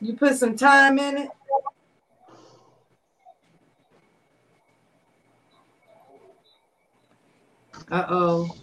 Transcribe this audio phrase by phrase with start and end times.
[0.00, 1.30] You put some time in it.
[7.90, 8.54] Uh oh.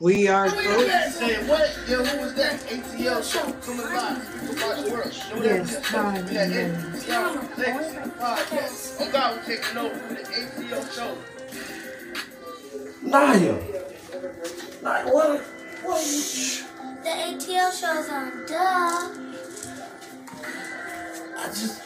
[0.00, 1.14] We are close.
[1.14, 1.78] Say what?
[1.88, 2.60] Yo, who was that?
[2.62, 5.44] ATL show coming live across the world.
[5.44, 6.74] Yes, time Yeah, in it.
[6.94, 8.96] ATL next podcast.
[9.00, 11.16] Oh God, we're taking over for the ATL show.
[13.02, 13.56] Naya.
[14.82, 15.40] Naya, what?
[15.84, 16.02] What?
[17.04, 18.46] The ATL show's on.
[18.46, 19.31] Duh.
[21.42, 21.82] I just.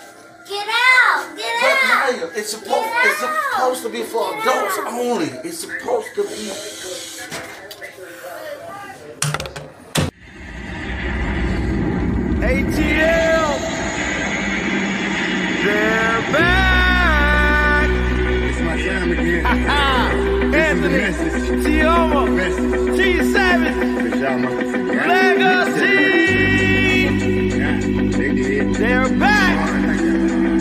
[0.48, 1.34] Get out!
[1.36, 2.12] Get But out!
[2.12, 2.70] Naya, it's supposed.
[2.70, 4.92] Get It's supposed to be for Get adults out!
[4.92, 5.26] only.
[5.48, 7.56] It's supposed to be.
[12.40, 13.58] ATL.
[15.64, 17.88] They're back.
[17.90, 19.46] It's my time again.
[20.54, 20.98] Anthony,
[21.64, 22.96] Tioma, Message.
[22.96, 23.76] T Savage,
[25.06, 25.96] Legacy.
[27.56, 27.80] Yeah,
[28.16, 28.74] they did.
[28.74, 29.35] They're back.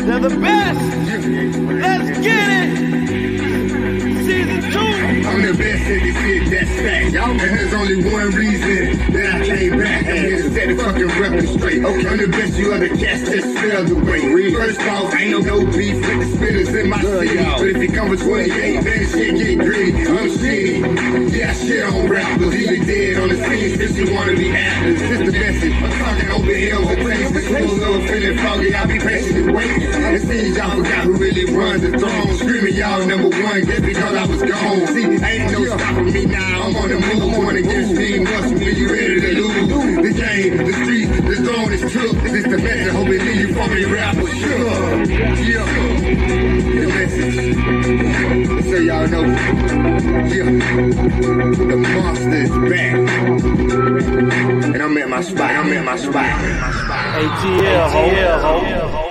[0.05, 0.80] They're the best.
[1.66, 2.78] Let's get it.
[4.23, 4.78] Season two.
[5.28, 7.11] I'm the best at this shit, that's fact.
[7.13, 7.31] Y'all.
[7.31, 10.05] And there's only one reason that I came back.
[10.05, 11.83] I'm here to set the fucking record straight.
[11.83, 12.07] Okay.
[12.07, 14.53] I'm the best you ever catch that spell the way.
[14.53, 17.38] First off, ain't no beef with the spinners in my city.
[17.38, 19.91] But if you come with 28, then shit get gritty.
[20.07, 21.35] I'm shitty.
[21.35, 22.55] Yeah, I shit on rappers.
[22.55, 24.99] Either dead on the scene since you wanna be actors.
[24.99, 25.73] This the message.
[25.73, 27.45] I'm talking over hills and places.
[27.45, 28.75] Schools over feeling foggy.
[28.75, 29.91] I'll be patiently waiting.
[30.16, 32.38] It seems y'all forgot who really runs the throne.
[32.38, 34.88] Screaming y'all number one just because I was gone.
[34.88, 36.64] See, ain't no stopping me now.
[36.64, 37.36] I'm on the move.
[37.36, 38.19] Going against me.
[38.19, 39.95] Once you you ready to lose.
[40.05, 42.16] The game, the street, the throne is took.
[42.23, 42.94] This the message.
[42.94, 44.28] Hope it leave you from the rapper.
[44.28, 45.03] Sure.
[45.50, 45.66] Yeah.
[46.80, 47.56] The message.
[48.69, 49.23] So y'all know.
[50.33, 50.50] Yeah.
[51.72, 52.95] The monster is back.
[54.75, 55.52] And I'm at my spot.
[55.52, 56.25] I'm at my spot.
[57.16, 59.05] ATL, ATL,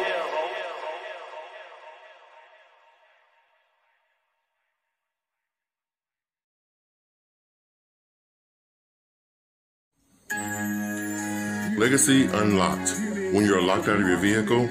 [11.76, 12.94] Legacy Unlocked.
[13.32, 14.68] When you're locked out of your vehicle,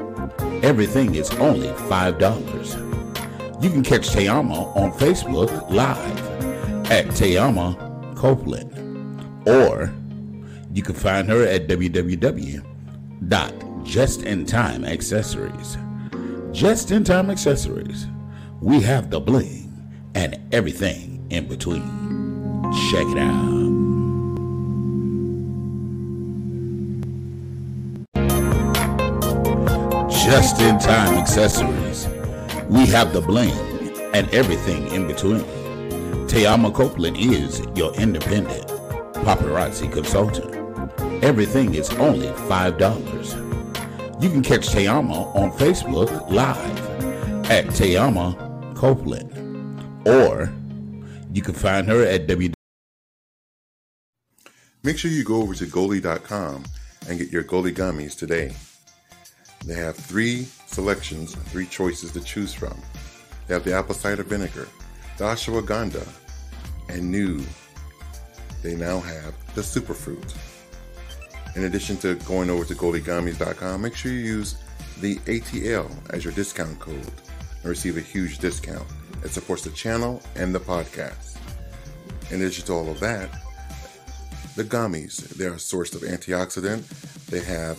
[0.64, 3.62] Everything is only $5.
[3.62, 7.76] You can catch Tayama on Facebook Live at Tayama
[8.16, 8.70] Copeland.
[9.46, 9.92] Or
[10.72, 11.68] you can find her at
[13.24, 13.84] www.justintimeaccessories.
[13.84, 15.76] Just in time accessories.
[16.52, 18.06] Just in time accessories.
[18.60, 19.72] We have the bling
[20.14, 21.82] and everything in between.
[22.90, 23.60] Check it out.
[30.10, 32.06] Just in time accessories.
[32.68, 33.50] We have the bling
[34.14, 35.44] and everything in between.
[36.28, 38.66] Tayama Copeland is your independent
[39.14, 40.59] paparazzi consultant.
[41.22, 44.22] Everything is only $5.
[44.22, 49.30] You can catch Tayama on Facebook Live at Tayama Copeland.
[50.08, 50.50] Or
[51.32, 52.54] you can find her at www.
[54.82, 56.64] Make sure you go over to goli.com
[57.06, 58.54] and get your goli gummies today.
[59.66, 62.80] They have three selections, three choices to choose from.
[63.46, 64.68] They have the apple cider vinegar,
[65.18, 66.08] the ashwagandha,
[66.88, 67.44] and new,
[68.62, 70.34] they now have the superfruit.
[71.56, 74.56] In addition to going over to goligummies.com, make sure you use
[75.00, 78.86] the ATL as your discount code and receive a huge discount.
[79.24, 81.38] It supports the channel and the podcast.
[82.30, 83.30] In addition to all of that,
[84.56, 86.86] the gummies, they're a source of antioxidant.
[87.26, 87.78] They have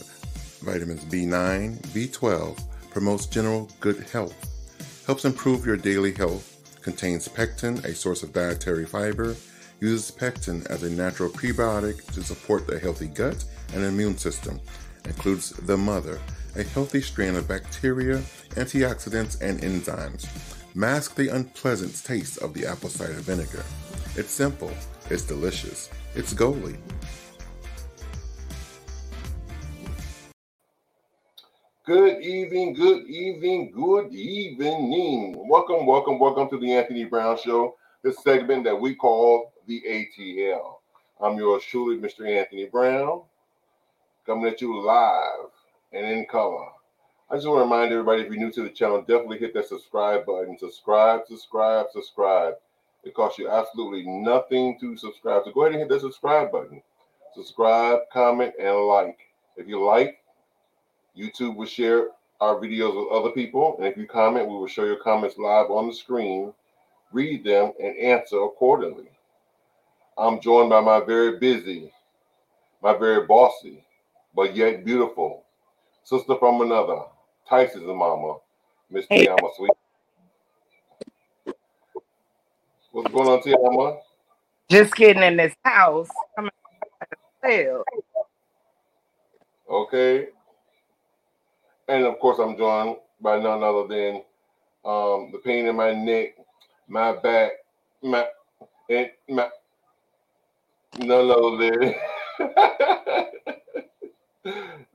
[0.61, 7.93] vitamins B9, B12, promotes general good health, helps improve your daily health, contains pectin, a
[7.93, 9.35] source of dietary fiber,
[9.79, 14.59] uses pectin as a natural prebiotic to support the healthy gut and immune system,
[15.05, 16.19] includes the mother,
[16.55, 18.17] a healthy strain of bacteria,
[18.51, 20.27] antioxidants, and enzymes.
[20.75, 23.63] Mask the unpleasant taste of the apple cider vinegar.
[24.15, 24.71] It's simple,
[25.09, 26.77] it's delicious, it's Goli.
[31.85, 35.47] Good evening, good evening, good evening.
[35.49, 40.75] Welcome, welcome, welcome to the Anthony Brown Show, this segment that we call the ATL.
[41.19, 42.29] I'm yours truly, Mr.
[42.29, 43.23] Anthony Brown,
[44.25, 45.49] coming at you live
[45.93, 46.67] and in color.
[47.29, 49.67] I just want to remind everybody if you're new to the channel, definitely hit that
[49.67, 50.57] subscribe button.
[50.57, 52.55] Subscribe, subscribe, subscribe.
[53.03, 55.43] It costs you absolutely nothing to subscribe.
[55.45, 56.81] So go ahead and hit that subscribe button.
[57.33, 59.17] Subscribe, comment, and like.
[59.55, 60.21] If you like,
[61.17, 62.09] YouTube will share
[62.41, 63.75] our videos with other people.
[63.77, 66.53] And if you comment, we will show your comments live on the screen,
[67.11, 69.09] read them, and answer accordingly.
[70.17, 71.91] I'm joined by my very busy,
[72.83, 73.83] my very bossy,
[74.35, 75.45] but yet beautiful
[76.03, 77.01] sister from another,
[77.49, 78.37] Tyson's mama,
[78.89, 79.27] Miss Hey.
[79.27, 79.71] Tiama Sweet.
[82.91, 83.99] What's going on, Tiama?
[84.69, 86.09] Just getting in this house.
[86.37, 86.49] I'm.
[89.69, 90.27] Okay.
[91.87, 94.23] And of course, I'm joined by none other than
[94.85, 96.35] um, the pain in my neck,
[96.87, 97.51] my back,
[98.03, 98.25] my
[98.89, 99.49] and my
[100.99, 101.95] none other than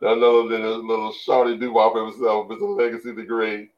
[0.01, 2.77] none other than a little shorty doo wop himself, Mr.
[2.77, 3.71] Legacy the Great.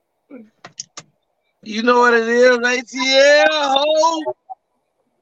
[1.63, 4.35] You know what it is, ATL, ho!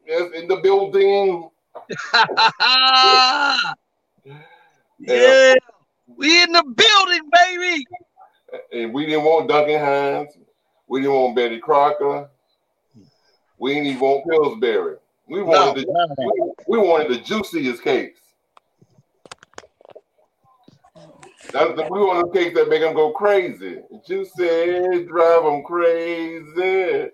[0.06, 1.50] Yes, in the building.
[4.98, 5.54] yeah,
[6.06, 7.86] we in the building, baby.
[8.72, 10.38] And we didn't want Duncan Hines.
[10.86, 12.28] We didn't want Betty Crocker.
[13.58, 14.96] We didn't even want Pillsbury.
[15.28, 18.20] We wanted No, the we, we wanted the juiciest cakes.
[21.52, 23.78] That's the, we want the cakes that make them go crazy.
[24.06, 27.10] Juicy, drive them crazy.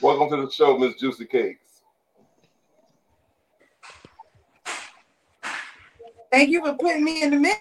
[0.00, 1.82] Welcome to the show, Miss Juicy Cakes.
[6.32, 7.60] Thank you for putting me in the mix.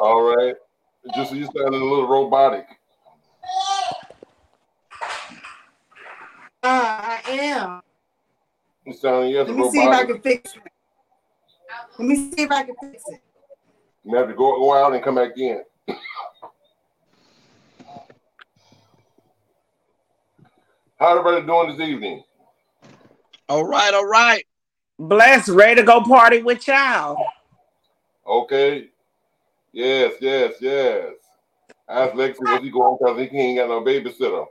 [0.00, 0.54] All right.
[1.14, 2.66] Juicy, you sounding a little robotic.
[6.62, 7.82] Uh, I am.
[8.86, 10.62] You sounding yes Let me see if I can fix it.
[11.98, 13.20] Let me see if I can fix it.
[14.04, 15.62] You have to go, go out and come back in.
[20.98, 22.22] How everybody doing this evening?
[23.48, 24.44] All right, all right.
[24.98, 27.16] Bless, ready to go party with y'all.
[28.26, 28.88] Okay.
[29.72, 31.14] Yes, yes, yes.
[31.88, 34.46] Ask Lexi was he going because he ain't got no babysitter.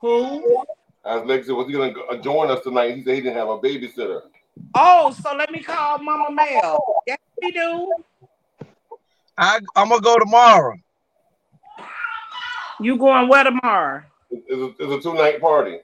[0.00, 0.64] Who?
[1.04, 2.96] Ask Lexi was he gonna uh, join us tonight?
[2.96, 4.22] He said he didn't have a babysitter.
[4.74, 7.02] Oh, so let me call Mama Mel.
[7.06, 7.92] Yes, we do.
[9.36, 10.74] I, I'm gonna go tomorrow.
[12.80, 14.02] You going where tomorrow?
[14.30, 15.78] It's a, it's a two night party.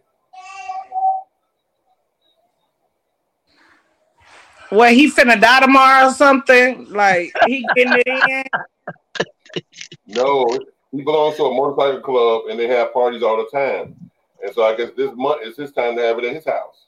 [4.71, 6.87] Well, he finna die tomorrow or something?
[6.91, 9.65] Like he getting it in?
[10.07, 10.59] No,
[10.93, 14.08] he belongs to a motorcycle club and they have parties all the time.
[14.43, 16.87] And so I guess this month is his time to have it in his house.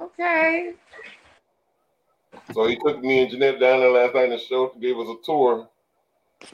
[0.00, 0.74] Okay.
[2.52, 5.16] So he took me and Jeanette down there last night and showed, gave us a
[5.24, 5.68] tour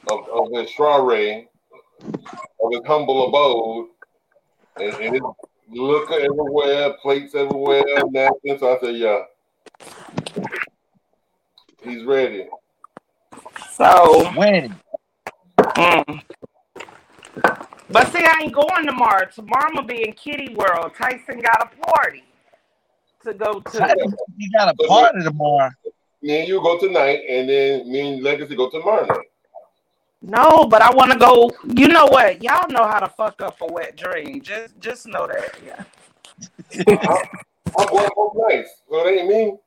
[0.09, 1.47] of, of his soiree,
[2.03, 3.89] of his humble abode,
[4.79, 5.23] and, and his
[5.69, 8.59] liquor everywhere, plates everywhere, napkins.
[8.59, 9.21] So I said, yeah,
[11.83, 12.47] he's ready.
[13.73, 14.75] So, When?
[15.59, 16.23] mm.
[17.91, 19.25] But see, I ain't going tomorrow.
[19.33, 20.93] Tomorrow I'm gonna be in Kitty World.
[20.97, 22.23] Tyson got a party
[23.23, 24.15] to go to.
[24.37, 25.69] You got a party tomorrow.
[26.21, 29.27] Me and you go tonight, and then me and Legacy go tomorrow night.
[30.21, 31.51] No, but I want to go.
[31.75, 32.43] You know what?
[32.43, 34.41] Y'all know how to fuck up a wet dream.
[34.41, 35.57] Just, just know that.
[35.65, 35.83] Yeah.
[37.77, 39.57] I'm going both nights, so it ain't me.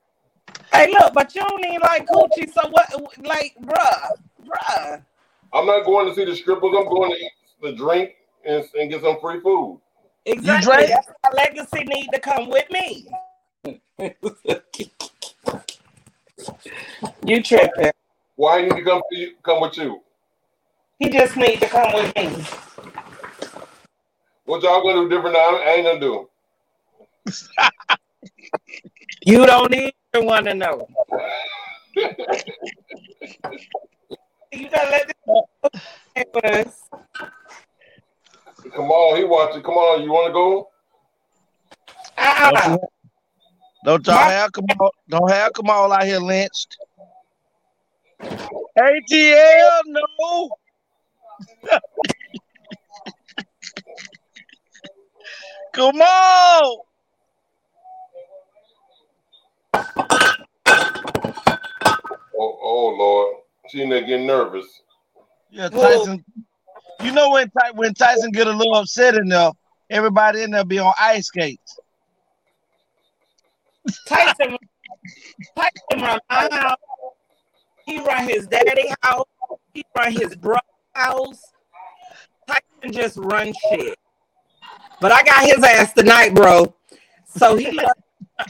[0.73, 2.53] Hey, look, but you don't even like coochie.
[2.53, 2.89] So what?
[3.25, 4.11] Like, bruh,
[4.47, 5.03] bruh.
[5.53, 6.71] I'm not going to see the strippers.
[6.77, 7.33] I'm going to eat
[7.65, 9.81] the drink and, and get some free food.
[10.27, 10.65] Exactly.
[10.65, 10.89] drank?
[10.91, 13.09] That's why legacy need to come with me.
[17.27, 17.91] you tripping?
[18.37, 20.01] Why you need to come to you, come with you?
[20.99, 22.45] He just need to come with me.
[24.45, 25.57] What y'all gonna do different now?
[25.57, 26.29] I ain't gonna do.
[29.27, 29.93] You don't even
[30.27, 30.87] want to know.
[31.97, 32.09] you
[34.69, 35.17] gotta let this
[36.11, 36.91] stay with us.
[38.73, 39.63] Come on, he watching.
[39.63, 40.69] Come on, you want to go?
[42.17, 42.77] Ah.
[43.85, 46.77] Don't, y'all have on don't have come on out here lynched.
[48.79, 50.51] ATL, no.
[55.73, 56.79] Come on.
[62.37, 63.37] Oh, oh Lord.
[63.69, 64.67] She getting nervous.
[65.51, 66.45] Yeah, Tyson Whoa.
[67.03, 69.51] You know when when Tyson get a little upset in there,
[69.91, 71.79] everybody in there be on ice skates.
[74.07, 74.57] Tyson,
[75.57, 76.79] Tyson run my house.
[77.85, 79.27] He run his daddy house.
[79.75, 80.61] He run his brother
[80.95, 81.53] house.
[82.47, 83.99] Tyson just run shit.
[85.01, 86.75] But I got his ass tonight, bro.
[87.27, 87.93] So he love,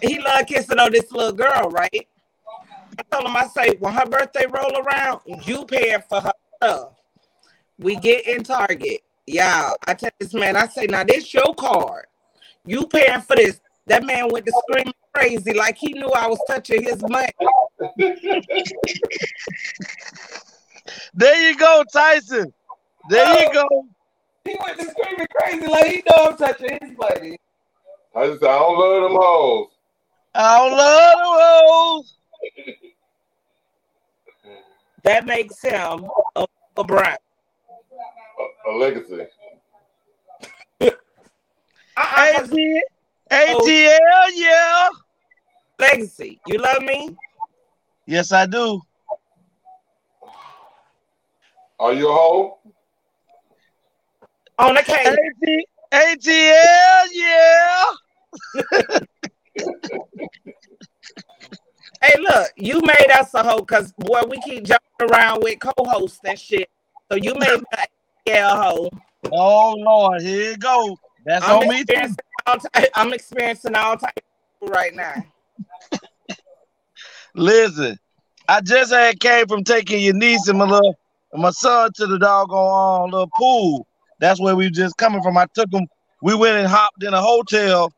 [0.02, 2.08] he love kissing on this little girl, right?
[2.98, 6.92] I told him, I say, when her birthday roll around, you paying for her stuff.
[7.78, 9.00] We get in Target.
[9.26, 12.06] Y'all, I tell this man, I say, now this your card.
[12.64, 13.60] You paying for this.
[13.86, 17.28] That man went to screaming crazy like he knew I was touching his money.
[21.12, 22.52] There you go, Tyson.
[23.10, 23.86] There you go.
[24.44, 27.38] He went to screaming crazy like he know I'm touching his money.
[28.16, 29.68] I just said, I don't love them hoes.
[30.34, 31.28] I don't love the
[31.72, 32.16] rose.
[35.02, 37.16] That makes him a, a Brown.
[38.38, 39.26] A, a legacy.
[41.96, 42.50] AT-
[43.30, 44.30] ATL, oh.
[44.34, 44.88] yeah.
[45.78, 46.40] Legacy.
[46.46, 47.16] You love me?
[48.06, 48.80] Yes, I do.
[51.78, 52.58] Are you a hoe?
[54.58, 55.16] On the case.
[55.92, 57.84] ATL, yeah.
[62.04, 66.20] Hey, look, you made us a hoe because boy, we keep jumping around with co-hosts
[66.24, 66.68] and shit.
[67.10, 67.62] So you made
[68.26, 68.90] me a yeah, hoe.
[69.32, 70.96] Oh Lord, here you go.
[71.24, 71.80] That's I'm on me too.
[71.82, 74.22] experiencing all ty- I'm experiencing all types
[74.62, 75.24] right now.
[77.34, 77.98] Listen,
[78.48, 80.94] I just had came from taking your niece and my little
[81.32, 83.86] and my son to the doggone uh, little pool.
[84.20, 85.36] That's where we just coming from.
[85.36, 85.86] I took them.
[86.22, 87.92] We went and hopped in a hotel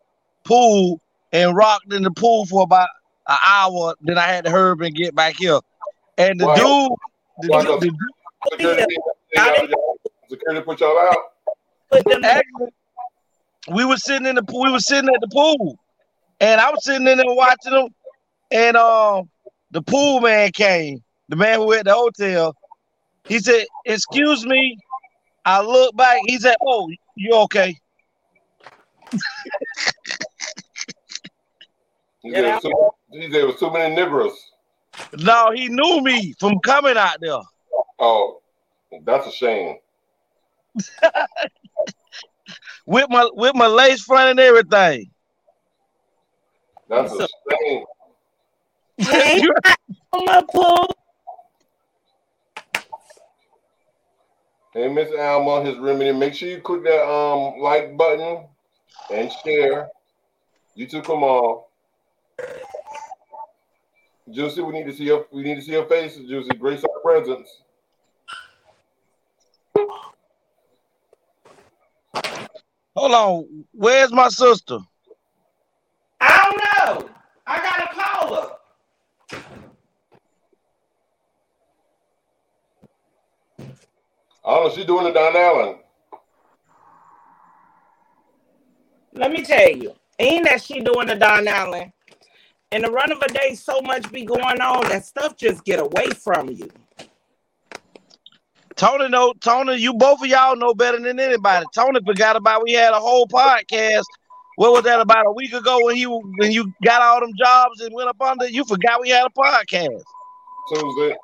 [0.44, 1.00] pool
[1.32, 2.88] and rocked in the pool for about
[3.28, 3.94] an hour.
[4.00, 5.60] Then I had to hurry and get back here.
[6.16, 6.54] And the Wow.
[6.54, 6.92] dude,
[7.42, 7.78] the, Wow.
[7.80, 7.94] dude,
[8.50, 9.74] the dude
[10.28, 12.24] Security, y'all- y'all- security put y'all out.
[12.24, 12.72] Actually,
[13.72, 14.62] we were sitting in the pool.
[14.64, 15.78] We were sitting at the pool,
[16.40, 17.88] and I was sitting in there watching them.
[18.50, 19.28] And um,
[19.72, 21.02] the pool man came.
[21.28, 22.54] The man who at the hotel.
[23.24, 24.78] He said, "Excuse me."
[25.44, 26.20] I look back.
[26.26, 27.76] He said, "Oh, you okay?"
[32.22, 32.72] He was too,
[33.12, 34.32] he said it too many niggers.
[35.18, 37.38] No, he knew me from coming out there.
[37.98, 38.40] Oh,
[39.04, 39.76] that's a shame.
[42.86, 45.10] with my with my lace front and everything.
[46.88, 47.84] That's a shame.
[48.98, 49.42] Hey,
[50.12, 50.90] on my pool.
[54.72, 56.12] Hey, Miss Alma, his remedy.
[56.12, 58.46] Make sure you click that um like button
[59.10, 59.88] and share.
[60.74, 61.64] You too, come on.
[64.30, 66.50] Juicy, we need to see your we need to see your face, Juicy.
[66.58, 67.62] Grace our presence.
[72.96, 74.78] Hold on, where's my sister?
[76.18, 77.10] I don't know.
[77.46, 78.50] I gotta call her.
[84.44, 84.74] Oh, I don't know.
[84.74, 85.76] She's doing it down Allen.
[89.12, 91.92] Let me tell you, ain't that she doing the Don Allen?
[92.72, 95.80] In the run of a day, so much be going on that stuff just get
[95.80, 96.70] away from you.
[98.76, 101.64] Tony know Tony, you both of y'all know better than anybody.
[101.74, 104.04] Tony forgot about we had a whole podcast.
[104.56, 107.80] What was that about a week ago when you when you got all them jobs
[107.80, 108.48] and went up under?
[108.48, 110.02] You forgot we had a podcast.
[110.72, 111.16] Tuesday.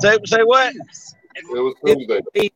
[0.00, 0.74] Say say what?
[0.74, 2.50] It was Tuesday.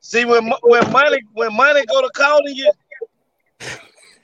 [0.00, 2.72] See when when money when money go to calling you,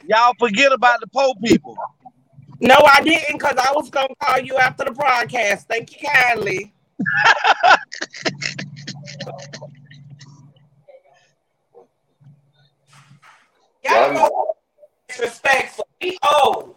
[0.06, 1.76] y'all forget about the poor people.
[2.60, 5.66] No, I didn't because I was gonna call you after the broadcast.
[5.66, 6.72] Thank you kindly.
[13.82, 14.54] Y'all know
[15.08, 15.86] disrespectful.
[16.02, 16.76] We old.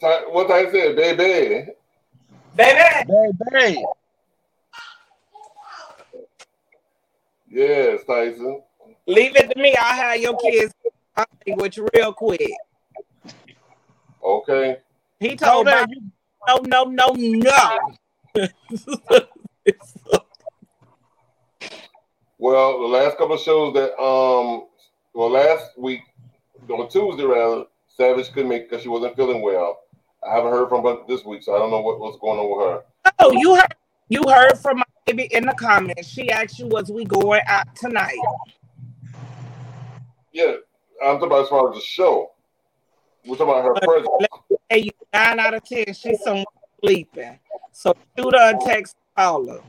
[0.00, 1.66] What I said, baby.
[2.56, 3.34] Baby.
[3.52, 3.84] Baby.
[7.50, 8.62] Yes, Tyson.
[9.06, 9.76] Leave it to me.
[9.78, 10.72] I'll have your kids
[11.16, 12.52] I'll with you real quick.
[14.22, 14.78] Okay.
[15.18, 16.02] He told Hold me
[16.46, 17.78] no, no, no,
[18.34, 18.48] no.
[22.40, 24.64] Well, the last couple of shows that um,
[25.12, 26.00] well, last week
[26.70, 29.80] on Tuesday rather, Savage couldn't make because she wasn't feeling well.
[30.26, 32.48] I haven't heard from her this week, so I don't know what, what's going on
[32.48, 33.12] with her.
[33.18, 33.74] Oh, you heard
[34.08, 36.08] you heard from my baby in the comments.
[36.08, 38.16] She asked you, was we going out tonight?
[40.32, 40.54] Yeah,
[41.02, 42.30] I'm talking about as far as the show.
[43.24, 44.08] We're talking about her presence.
[44.68, 46.44] Hey, you nine out of ten, she's somewhere
[46.82, 47.38] sleeping.
[47.72, 49.60] So shoot her a text, call her.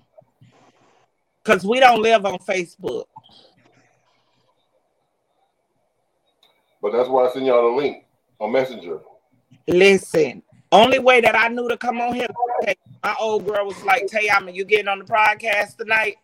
[1.43, 3.05] Cause we don't live on Facebook.
[6.81, 8.05] But that's why I send y'all the link
[8.39, 8.99] on Messenger.
[9.67, 12.27] Listen, only way that I knew to come on here,
[13.03, 16.17] my old girl was like, Tayama, you getting on the podcast tonight?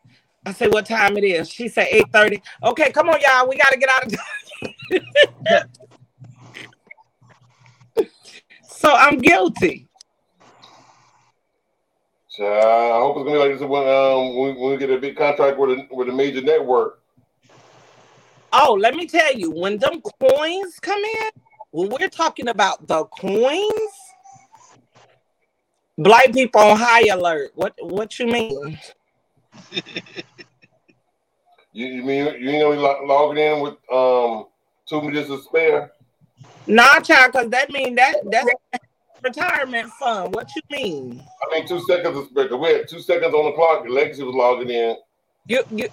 [0.45, 1.49] I said, what time it is?
[1.49, 2.41] She said 8:30.
[2.63, 3.49] Okay, come on, y'all.
[3.49, 4.11] We gotta get out of
[8.63, 9.87] So I'm guilty.
[12.29, 14.99] So I hope it's gonna be like this when um when, when we get a
[14.99, 17.01] big contract with a with a major network.
[18.53, 21.29] Oh, let me tell you, when them coins come in,
[21.71, 23.91] when we're talking about the coins,
[25.97, 27.51] black people on high alert.
[27.55, 28.79] What what you mean?
[31.77, 34.47] You, you mean you ain't gonna be lo- logging in with um
[34.89, 35.91] two minutes to spare?
[36.65, 38.49] Nah, child, because that mean that that's
[39.21, 40.33] retirement fund.
[40.33, 41.23] What you mean?
[41.43, 42.49] I mean two seconds to spare.
[42.49, 43.85] 'cause we had two seconds on the clock.
[43.87, 44.95] Legacy was logging in.
[45.47, 45.87] You you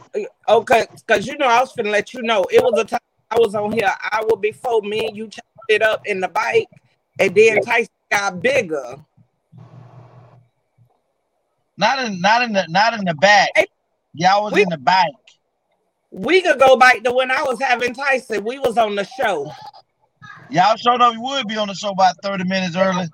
[0.49, 0.87] okay?
[1.07, 3.00] Because you know I was finna let you know it was a time
[3.31, 3.93] I was on here.
[4.11, 6.71] I will before me and you chopped it up in the bike,
[7.19, 8.97] and then Tyson got bigger.
[11.76, 13.50] Not in not in the not in the back.
[14.14, 15.11] Y'all was in the back.
[16.14, 18.44] We could go back to when I was having Tyson.
[18.44, 19.50] We was on the show.
[20.49, 21.12] Y'all showed up.
[21.12, 23.09] You would be on the show about 30 minutes early.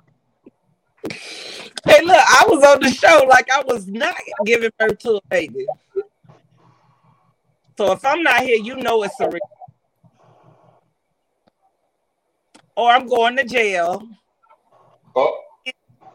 [1.87, 4.15] Hey, look, I was on the show like I was not
[4.45, 5.65] giving birth to a baby.
[7.79, 9.41] So if I'm not here, you know it's a real.
[12.77, 14.07] Or I'm going to jail.
[15.17, 15.41] Oh.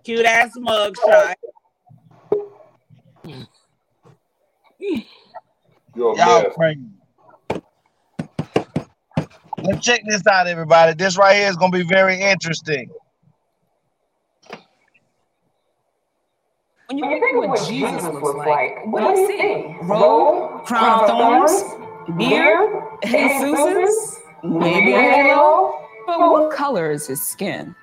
[0.04, 1.38] Cute ass mug shot.
[3.26, 3.42] Hmm.
[5.96, 6.54] You're a Y'all mess.
[6.56, 6.82] crazy.
[9.64, 10.94] Let's check this out, everybody.
[10.94, 12.90] This right here is gonna be very interesting.
[16.88, 19.76] When you think of what Jesus looks like, what do you see?
[19.82, 21.64] Robe, crown of thorns,
[22.18, 25.80] beard, Jesus's, maybe a halo.
[26.06, 27.74] But what color is his skin?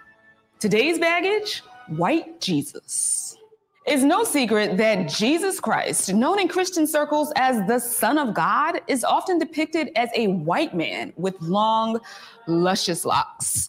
[0.60, 3.36] Today's baggage, white Jesus.
[3.84, 8.80] It's no secret that Jesus Christ, known in Christian circles as the Son of God,
[8.86, 11.98] is often depicted as a white man with long,
[12.46, 13.68] luscious locks.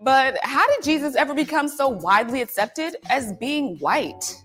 [0.00, 4.40] But how did Jesus ever become so widely accepted as being white?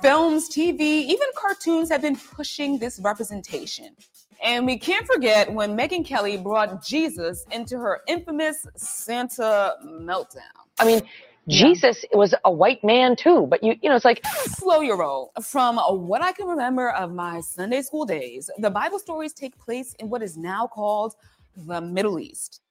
[0.00, 3.96] Films, TV, even cartoons have been pushing this representation.
[4.44, 10.55] And we can't forget when Megyn Kelly brought Jesus into her infamous Santa meltdown.
[10.78, 11.02] I mean,
[11.48, 15.32] Jesus was a white man too, but you you know it's like slow your roll.
[15.42, 19.94] From what I can remember of my Sunday school days, the Bible stories take place
[20.00, 21.14] in what is now called
[21.56, 22.62] the Middle East.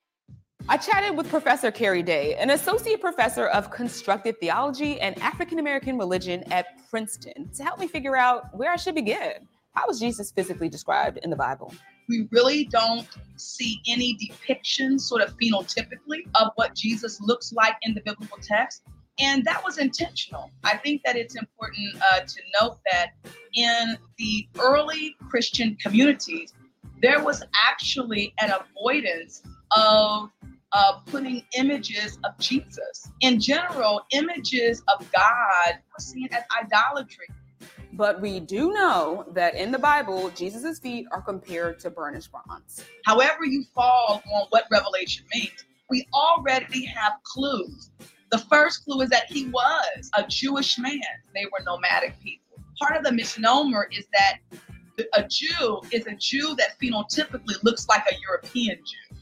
[0.68, 5.98] I chatted with Professor Keri Day, an associate professor of constructive theology and African American
[5.98, 9.48] religion at Princeton, to help me figure out where I should begin.
[9.74, 11.74] How was Jesus physically described in the Bible?
[12.08, 17.94] We really don't see any depiction, sort of phenotypically, of what Jesus looks like in
[17.94, 18.84] the biblical text.
[19.20, 20.52] And that was intentional.
[20.64, 23.12] I think that it's important uh, to note that
[23.54, 26.54] in the early Christian communities,
[27.02, 29.42] there was actually an avoidance
[29.76, 30.30] of
[30.74, 33.10] uh, putting images of Jesus.
[33.22, 37.28] In general, images of God were seen as idolatry.
[37.96, 42.84] But we do know that in the Bible, Jesus' feet are compared to burnished bronze.
[43.06, 47.92] However, you fall on what revelation means, we already have clues.
[48.32, 51.00] The first clue is that he was a Jewish man,
[51.34, 52.60] they were nomadic people.
[52.82, 54.40] Part of the misnomer is that
[55.14, 59.18] a Jew is a Jew that phenotypically looks like a European Jew.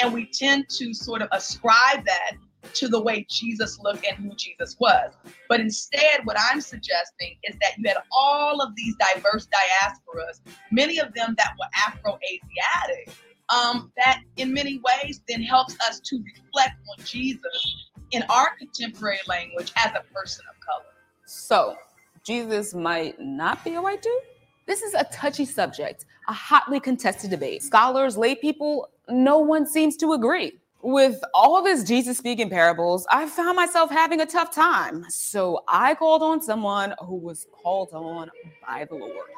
[0.00, 2.32] And we tend to sort of ascribe that
[2.74, 5.12] to the way Jesus looked and who Jesus was.
[5.48, 10.98] But instead, what I'm suggesting is that you had all of these diverse diasporas, many
[10.98, 13.14] of them that were Afro Asiatic,
[13.50, 19.18] um, that in many ways then helps us to reflect on Jesus in our contemporary
[19.26, 20.84] language as a person of color.
[21.26, 21.76] So,
[22.24, 24.12] Jesus might not be a white dude?
[24.66, 27.62] This is a touchy subject, a hotly contested debate.
[27.62, 30.52] Scholars, lay people, no one seems to agree.
[30.82, 35.06] With all of this Jesus speaking parables, I found myself having a tough time.
[35.08, 38.30] So I called on someone who was called on
[38.66, 39.28] by the Lord.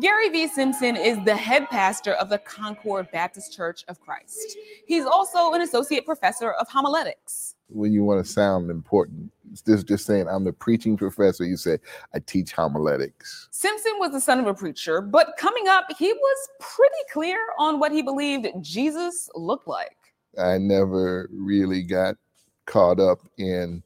[0.00, 0.46] Gary V.
[0.46, 4.56] Simpson is the head pastor of the Concord Baptist Church of Christ.
[4.86, 7.56] He's also an associate professor of homiletics.
[7.68, 9.32] when you want to sound important,
[9.64, 11.44] This is just saying I'm the preaching professor.
[11.44, 11.78] You say
[12.14, 13.48] I teach homiletics.
[13.50, 17.80] Simpson was the son of a preacher, but coming up, he was pretty clear on
[17.80, 19.96] what he believed Jesus looked like.
[20.38, 22.16] I never really got
[22.66, 23.82] caught up in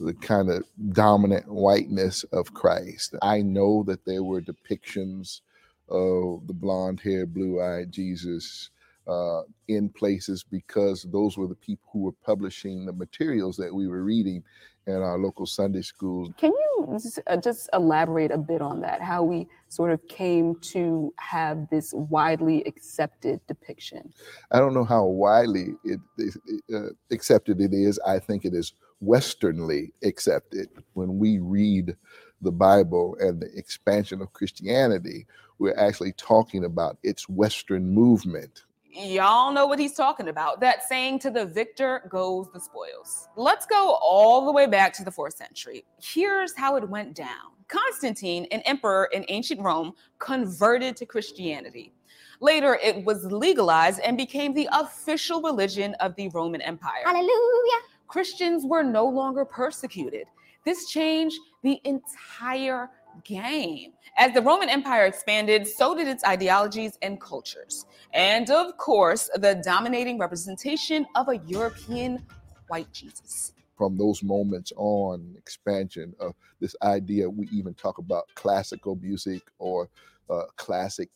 [0.00, 3.16] the kind of dominant whiteness of Christ.
[3.22, 5.40] I know that there were depictions
[5.88, 8.70] of the blonde haired, blue eyed Jesus
[9.08, 13.88] uh, in places because those were the people who were publishing the materials that we
[13.88, 14.42] were reading
[14.86, 16.30] in our local Sunday schools.
[16.36, 19.00] Can you just, uh, just elaborate a bit on that?
[19.00, 24.12] How we sort of came to have this widely accepted depiction?
[24.50, 26.34] I don't know how widely it, it,
[26.74, 27.98] uh, accepted it is.
[28.06, 30.68] I think it is Westernly accepted.
[30.94, 31.96] When we read
[32.40, 35.26] the Bible and the expansion of Christianity,
[35.58, 38.64] we're actually talking about its Western movement.
[38.94, 40.60] Y'all know what he's talking about.
[40.60, 43.28] That saying to the victor goes the spoils.
[43.36, 45.86] Let's go all the way back to the fourth century.
[45.98, 51.94] Here's how it went down Constantine, an emperor in ancient Rome, converted to Christianity.
[52.40, 57.02] Later, it was legalized and became the official religion of the Roman Empire.
[57.04, 57.80] Hallelujah.
[58.08, 60.26] Christians were no longer persecuted.
[60.66, 62.90] This changed the entire
[63.24, 63.92] game.
[64.16, 67.86] As the Roman Empire expanded, so did its ideologies and cultures.
[68.12, 72.24] And of course, the dominating representation of a European
[72.68, 73.52] white Jesus.
[73.76, 79.88] From those moments on, expansion of this idea, we even talk about classical music or
[80.30, 81.08] uh, classic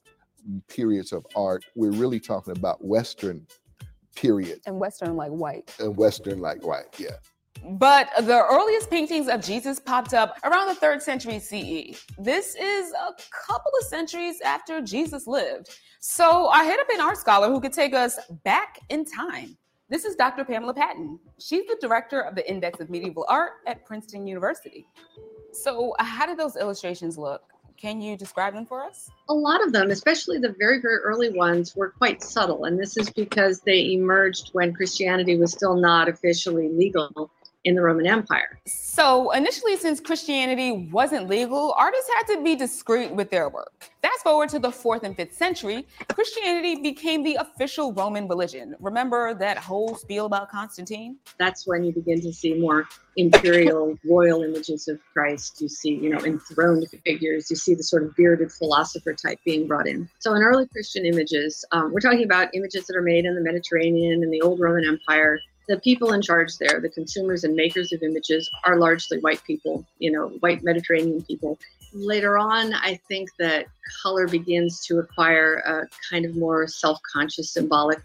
[0.68, 1.64] periods of art.
[1.74, 3.46] We're really talking about Western
[4.14, 5.74] period And Western like white.
[5.78, 6.98] and Western like white.
[6.98, 7.10] Yeah.
[7.64, 12.00] But the earliest paintings of Jesus popped up around the third century CE.
[12.18, 13.14] This is a
[13.46, 15.70] couple of centuries after Jesus lived.
[16.00, 19.56] So I hit up an art scholar who could take us back in time.
[19.88, 20.44] This is Dr.
[20.44, 21.18] Pamela Patton.
[21.38, 24.86] She's the director of the Index of Medieval Art at Princeton University.
[25.52, 27.42] So, how did those illustrations look?
[27.76, 29.10] Can you describe them for us?
[29.28, 32.64] A lot of them, especially the very, very early ones, were quite subtle.
[32.64, 37.30] And this is because they emerged when Christianity was still not officially legal
[37.66, 38.60] in the Roman Empire.
[38.64, 43.90] So, initially, since Christianity wasn't legal, artists had to be discreet with their work.
[44.02, 48.76] Fast forward to the fourth and fifth century, Christianity became the official Roman religion.
[48.78, 51.16] Remember that whole spiel about Constantine?
[51.40, 55.60] That's when you begin to see more imperial, royal images of Christ.
[55.60, 57.50] You see, you know, enthroned figures.
[57.50, 60.08] You see the sort of bearded philosopher type being brought in.
[60.20, 63.40] So, in early Christian images, um, we're talking about images that are made in the
[63.40, 67.92] Mediterranean and the old Roman Empire the people in charge there, the consumers and makers
[67.92, 71.58] of images, are largely white people, you know, white Mediterranean people.
[71.92, 73.66] Later on, I think that
[74.02, 78.00] color begins to acquire a kind of more self conscious symbolic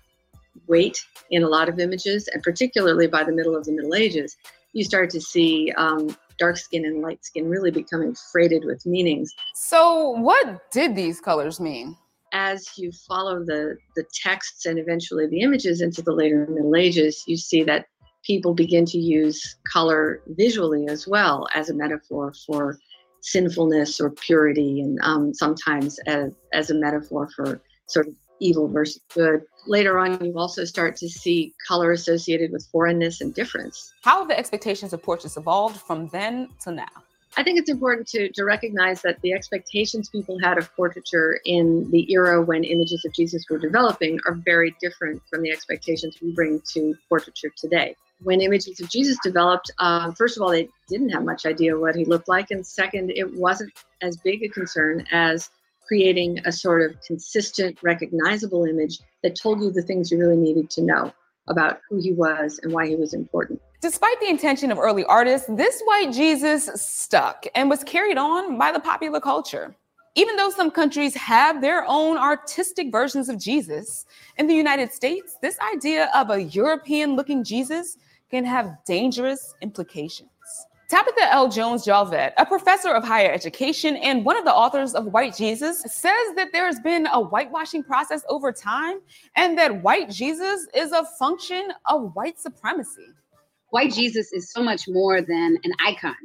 [0.67, 4.37] weight in a lot of images, and particularly by the middle of the Middle Ages,
[4.73, 9.33] you start to see um, dark skin and light skin really becoming freighted with meanings.
[9.53, 11.97] So, what did these colors mean?
[12.31, 17.23] As you follow the the texts and eventually the images into the later Middle Ages,
[17.27, 17.85] you see that
[18.23, 22.77] people begin to use color visually as well as a metaphor for
[23.21, 29.01] sinfulness or purity, and um, sometimes as, as a metaphor for sort of evil versus
[29.13, 29.41] good.
[29.67, 33.93] Later on, you also start to see color associated with foreignness and difference.
[34.03, 36.87] How have the expectations of portraits evolved from then to now?
[37.37, 41.89] I think it's important to, to recognize that the expectations people had of portraiture in
[41.89, 46.33] the era when images of Jesus were developing are very different from the expectations we
[46.33, 47.95] bring to portraiture today.
[48.21, 51.95] When images of Jesus developed, um, first of all, they didn't have much idea what
[51.95, 52.51] he looked like.
[52.51, 55.49] And second, it wasn't as big a concern as
[55.87, 60.69] creating a sort of consistent, recognizable image that told you the things you really needed
[60.71, 61.13] to know
[61.47, 63.59] about who he was and why he was important.
[63.81, 68.71] Despite the intention of early artists, this white Jesus stuck and was carried on by
[68.71, 69.75] the popular culture.
[70.13, 74.05] Even though some countries have their own artistic versions of Jesus,
[74.37, 77.97] in the United States, this idea of a European looking Jesus
[78.29, 80.29] can have dangerous implications.
[80.87, 81.49] Tabatha L.
[81.49, 85.81] Jones Jolivet, a professor of higher education and one of the authors of White Jesus,
[85.81, 88.99] says that there has been a whitewashing process over time
[89.35, 93.07] and that white Jesus is a function of white supremacy.
[93.71, 96.15] White Jesus is so much more than an icon.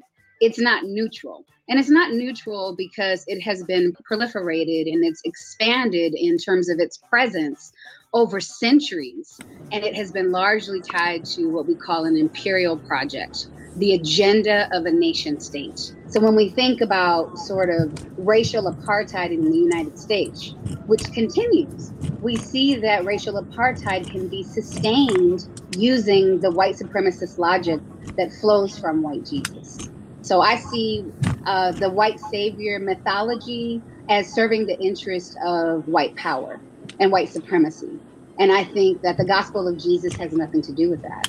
[0.41, 1.45] It's not neutral.
[1.69, 6.81] And it's not neutral because it has been proliferated and it's expanded in terms of
[6.81, 7.73] its presence
[8.13, 9.39] over centuries.
[9.71, 13.47] And it has been largely tied to what we call an imperial project
[13.77, 15.93] the agenda of a nation state.
[16.09, 20.55] So when we think about sort of racial apartheid in the United States,
[20.87, 27.81] which continues, we see that racial apartheid can be sustained using the white supremacist logic
[28.17, 29.91] that flows from white Jesus.
[30.23, 31.05] So I see
[31.45, 36.61] uh, the white savior mythology as serving the interest of white power
[36.99, 38.01] and white supremacy.
[38.39, 41.29] And I think that the gospel of Jesus has nothing to do with that.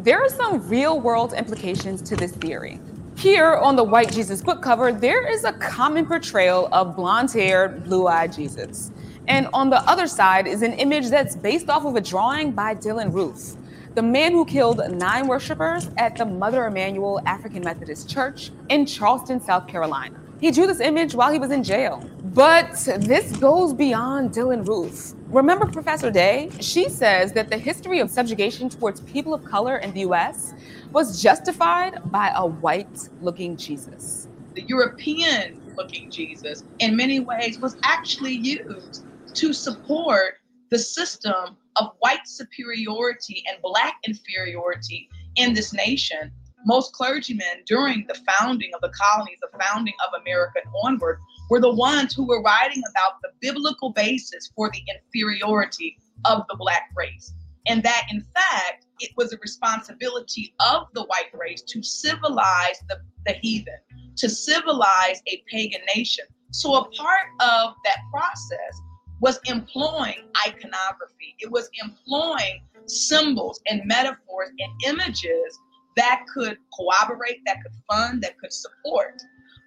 [0.00, 2.78] There are some real world implications to this theory.
[3.16, 7.82] Here on the White Jesus book cover, there is a common portrayal of blonde haired,
[7.82, 8.92] blue eyed Jesus.
[9.26, 12.76] And on the other side is an image that's based off of a drawing by
[12.76, 13.56] Dylann Roof,
[13.96, 19.40] the man who killed nine worshipers at the Mother Emanuel African Methodist Church in Charleston,
[19.40, 20.16] South Carolina.
[20.40, 22.08] He drew this image while he was in jail.
[22.22, 25.14] But this goes beyond Dylann Roof.
[25.30, 26.48] Remember Professor Day?
[26.60, 30.54] She says that the history of subjugation towards people of color in the US
[30.94, 34.26] was justified by a white looking Jesus.
[34.56, 40.36] The European looking Jesus, in many ways, was actually used to support
[40.70, 46.32] the system of white superiority and black inferiority in this nation.
[46.64, 51.74] Most clergymen during the founding of the colonies, the founding of America onward, were the
[51.74, 57.32] ones who were writing about the biblical basis for the inferiority of the black race.
[57.66, 62.96] And that, in fact, it was a responsibility of the white race to civilize the,
[63.26, 63.78] the heathen,
[64.16, 66.24] to civilize a pagan nation.
[66.50, 68.80] So, a part of that process
[69.20, 75.58] was employing iconography, it was employing symbols and metaphors and images
[75.96, 79.20] that could corroborate, that could fund, that could support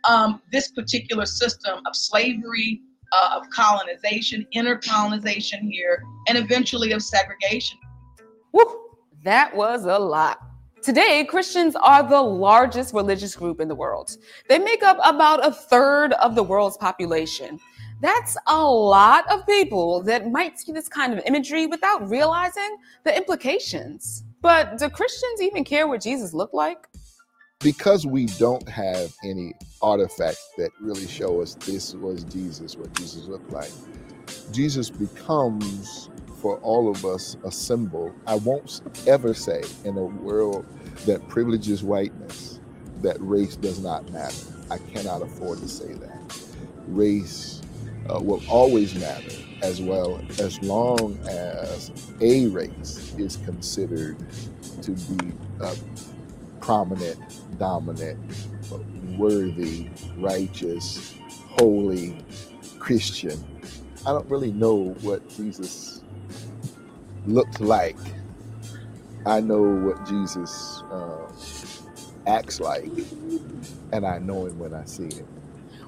[0.07, 2.81] um, this particular system of slavery,
[3.13, 7.77] uh, of colonization, intercolonization here, and eventually of segregation.
[8.53, 8.89] Woo,
[9.23, 10.39] that was a lot.
[10.81, 14.17] Today, Christians are the largest religious group in the world.
[14.49, 17.59] They make up about a third of the world's population.
[18.01, 23.15] That's a lot of people that might see this kind of imagery without realizing the
[23.15, 24.23] implications.
[24.41, 26.87] But do Christians even care what Jesus looked like?
[27.63, 33.28] Because we don't have any artifacts that really show us this was Jesus, what Jesus
[33.28, 33.74] looked like,
[34.52, 36.10] Jesus becomes
[36.41, 38.15] for all of us a symbol.
[38.28, 40.65] I won't ever say in a world
[41.06, 42.62] that privileges whiteness
[42.97, 44.47] that race does not matter.
[44.71, 46.21] I cannot afford to say that.
[46.88, 47.63] Race
[48.10, 54.17] uh, will always matter as well as long as a race is considered
[54.82, 55.76] to be uh,
[56.62, 57.19] prominent,
[57.62, 58.19] dominant,
[59.19, 61.13] worthy, righteous,
[61.45, 62.17] holy,
[62.80, 63.45] Christian.
[64.04, 66.02] I don't really know what Jesus
[67.28, 68.00] looked like.
[69.28, 71.32] I know what Jesus uh,
[72.26, 72.93] acts like,
[73.93, 75.28] and I know him when I see him.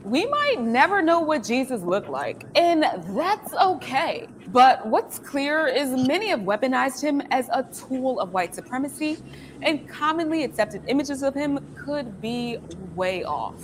[0.04, 2.86] We might never know what Jesus looked like, and
[3.18, 4.28] that's okay.
[4.48, 9.18] But what's clear is many have weaponized him as a tool of white supremacy,
[9.64, 12.58] and commonly accepted images of him could be
[12.96, 13.62] way off.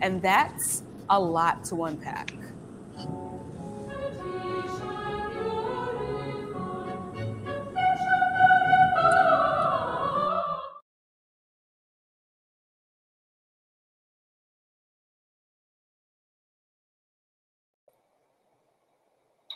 [0.00, 2.32] And that's a lot to unpack.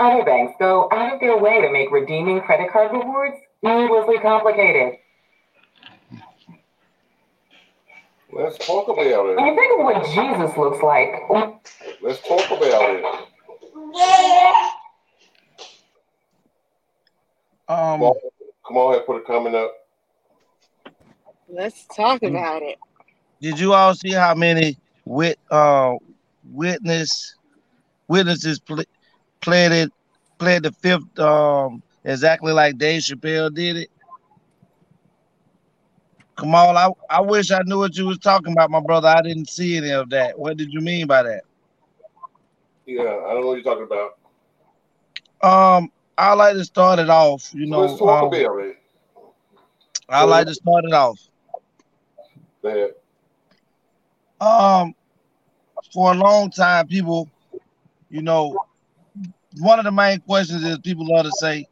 [0.01, 4.99] Other banks go out of their way to make redeeming credit card rewards needlessly complicated.
[8.37, 9.37] Let's talk about it.
[9.37, 11.09] When you think of what Jesus looks like,
[12.03, 13.05] Let's talk about it.
[17.69, 18.15] Um, Come on,
[18.67, 19.73] come on ahead, put a comment up.
[21.49, 22.79] Let's talk about it.
[23.41, 25.95] Did you all see how many wit uh
[26.51, 27.37] witness
[28.09, 28.85] witnesses pl-
[29.41, 29.93] played it
[30.39, 33.91] played the fifth um exactly like Dave Chappelle did it?
[36.37, 39.09] Kamal, I, I wish I knew what you was talking about, my brother.
[39.09, 40.39] I didn't see any of that.
[40.39, 41.43] What did you mean by that?
[42.87, 44.19] Yeah, I don't know what you're talking about.
[45.43, 47.51] Um, I like to start it off.
[47.55, 48.79] You know, Let's talk um, about it.
[50.09, 51.19] I like to start it off.
[52.63, 52.91] Ahead.
[54.41, 54.95] Um,
[55.93, 57.31] for a long time, people,
[58.11, 58.57] you know,
[59.59, 61.67] one of the main questions is people love to say,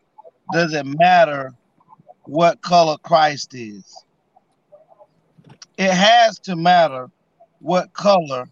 [0.52, 1.52] does it matter
[2.24, 4.04] what color Christ is?
[5.76, 7.10] It has to matter
[7.60, 8.48] what color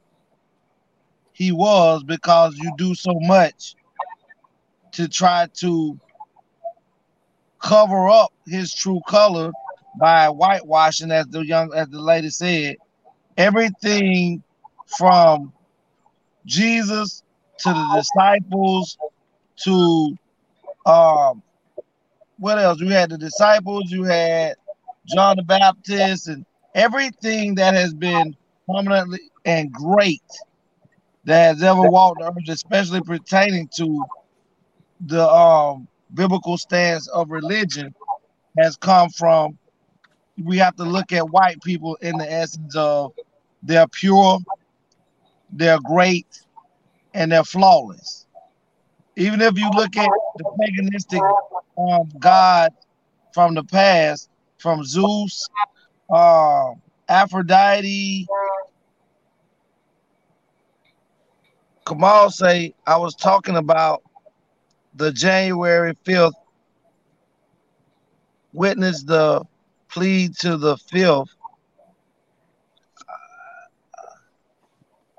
[1.33, 3.75] he was because you do so much
[4.93, 5.99] to try to
[7.59, 9.53] cover up his true color
[9.99, 12.77] by whitewashing, as the young as the lady said,
[13.37, 14.43] everything
[14.99, 15.53] from
[16.47, 17.23] Jesus
[17.59, 18.97] to the disciples
[19.65, 20.17] to
[20.87, 21.43] um
[22.39, 22.81] what else?
[22.81, 24.57] You had the disciples, you had
[25.07, 30.23] John the Baptist, and everything that has been prominently and great
[31.25, 34.05] that has ever walked the earth, especially pertaining to
[35.07, 37.95] the um biblical stance of religion,
[38.59, 39.59] has come from
[40.43, 43.13] we have to look at white people in the essence of
[43.63, 44.39] they're pure,
[45.53, 46.27] they're great,
[47.15, 48.27] and they're flawless.
[49.17, 51.37] Even if you look at the paganistic
[51.79, 52.73] um, god
[53.35, 55.49] from the past, from Zeus,
[56.11, 56.73] uh,
[57.09, 58.27] Aphrodite,
[61.87, 64.03] Kamal say I was talking about
[64.95, 66.33] the January 5th
[68.53, 69.45] witness the
[69.89, 71.35] plea to the fifth.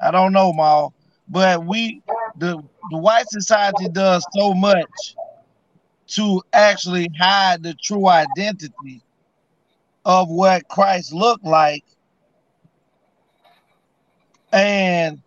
[0.02, 0.94] I don't know, Mal,
[1.28, 2.02] but we
[2.38, 5.16] the the white society does so much
[6.08, 9.02] to actually hide the true identity
[10.06, 11.84] of what Christ looked like.
[14.52, 15.22] And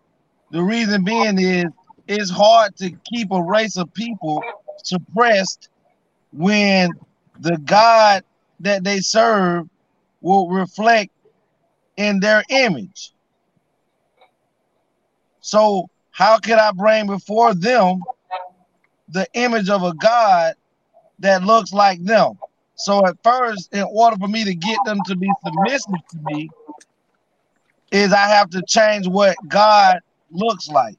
[0.51, 1.65] the reason being is
[2.07, 4.43] it's hard to keep a race of people
[4.83, 5.69] suppressed
[6.31, 6.91] when
[7.39, 8.23] the God
[8.59, 9.67] that they serve
[10.21, 11.11] will reflect
[11.97, 13.11] in their image.
[15.41, 17.99] So, how can I bring before them
[19.09, 20.55] the image of a God
[21.19, 22.37] that looks like them?
[22.75, 26.49] So, at first, in order for me to get them to be submissive to me,
[27.91, 29.99] is I have to change what God
[30.31, 30.97] looks like,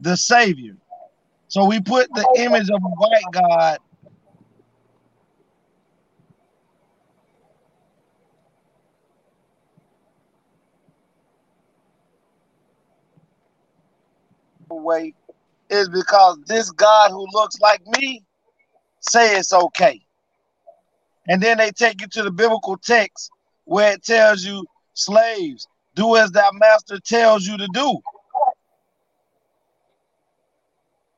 [0.00, 0.76] the Savior.
[1.48, 3.78] So, we put the image of a white God
[14.90, 15.14] way
[15.68, 18.22] is because this God who looks like me
[19.00, 20.00] say it's okay.
[21.30, 23.30] And then they take you to the biblical text
[23.64, 28.00] where it tells you, slaves, do as thy master tells you to do.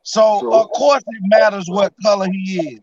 [0.02, 2.80] So of course it matters what color he is.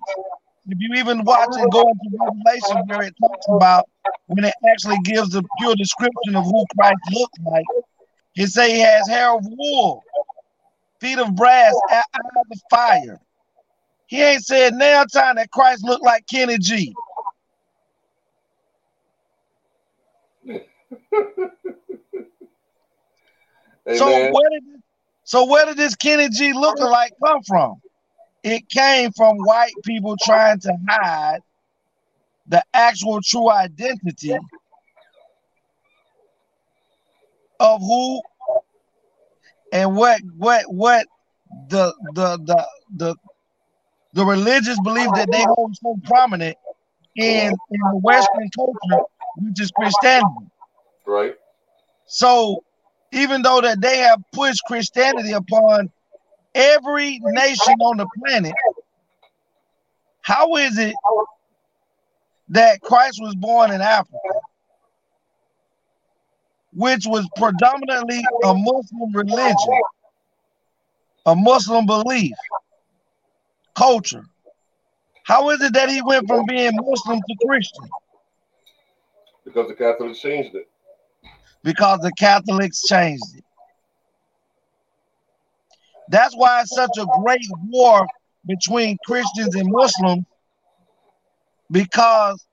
[0.69, 3.87] If you even watch and go into Revelation where it talks about
[4.25, 7.65] when it actually gives the pure description of who Christ looked like,
[8.35, 10.03] it say he has hair of wool,
[10.99, 12.03] feet of brass, eyes
[12.51, 13.19] of fire.
[14.07, 16.95] He ain't said now time that Christ looked like Kenny G.
[23.95, 24.63] so where did
[25.23, 27.81] so where did this Kenny G lookalike come from?
[28.43, 31.41] It came from white people trying to hide
[32.47, 34.37] the actual true identity
[37.59, 38.21] of who
[39.71, 41.05] and what what what
[41.67, 43.15] the the the the
[44.13, 46.57] the religious belief that they hold so prominent
[47.15, 49.03] in in the Western culture,
[49.37, 50.49] which is Christianity.
[51.09, 51.33] Right.
[52.05, 52.63] So
[53.11, 55.89] even though that they have pushed Christianity upon
[56.53, 58.53] every nation on the planet,
[60.21, 60.93] how is it
[62.49, 64.17] that Christ was born in Africa,
[66.73, 69.81] which was predominantly a Muslim religion,
[71.25, 72.35] a Muslim belief,
[73.75, 74.25] culture?
[75.23, 77.89] How is it that he went from being Muslim to Christian?
[79.43, 80.67] Because the Catholics changed it.
[81.63, 83.43] Because the Catholics changed it.
[86.09, 88.05] That's why it's such a great war
[88.47, 90.25] between Christians and Muslims
[91.71, 92.43] because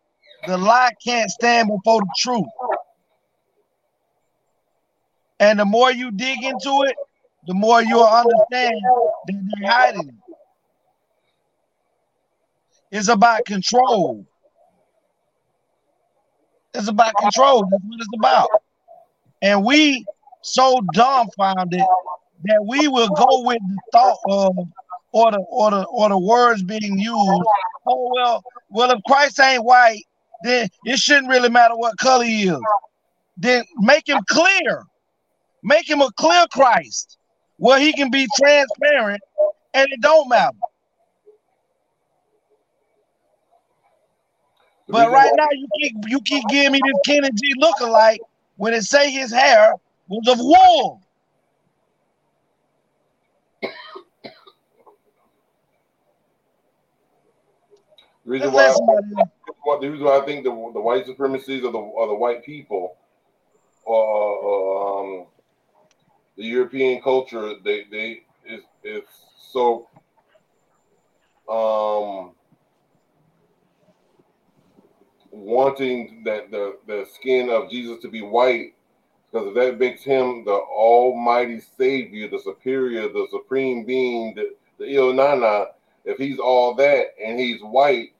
[0.46, 2.44] the lie can't stand before the truth.
[5.40, 6.96] And the more you dig into it,
[7.46, 8.74] the more you'll understand
[9.26, 10.36] that they're hiding it.
[12.90, 14.24] It's about control.
[16.74, 17.66] It's about control.
[17.70, 18.48] That's what it's about.
[19.42, 20.04] And we
[20.42, 21.80] so dumbfounded
[22.44, 24.56] that we will go with the thought of
[25.12, 27.48] or the or the or the words being used.
[27.86, 30.02] Oh well, well if Christ ain't white,
[30.42, 32.60] then it shouldn't really matter what color he is.
[33.36, 34.84] Then make him clear.
[35.62, 37.18] Make him a clear Christ
[37.56, 39.20] where he can be transparent
[39.74, 40.56] and it don't matter.
[44.88, 48.18] But right now you keep you keep giving me this Kenny G lookalike
[48.56, 49.74] when it say his hair
[50.08, 51.00] was of wool.
[58.24, 59.28] The Reason why let somebody else-
[59.62, 62.44] what the reason why I think the the white supremacies of the of the white
[62.44, 62.96] people,
[63.84, 65.26] or um,
[66.36, 69.02] the European culture, they they is is
[69.38, 69.88] so
[71.48, 71.85] um
[75.66, 78.74] wanting that the the skin of Jesus to be white
[79.30, 85.12] because that makes him the almighty savior, the superior, the supreme being, the, the Il
[85.12, 85.66] Nana.
[86.04, 88.14] If he's all that and he's white,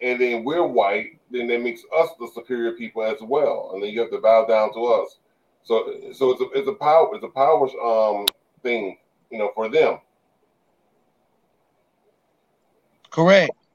[0.00, 3.72] and then we're white, then that makes us the superior people as well.
[3.74, 5.18] And then you have to bow down to us.
[5.64, 8.26] So so it's a it's a power it's a power um
[8.62, 8.98] thing,
[9.30, 9.98] you know, for them.
[13.10, 13.65] Correct.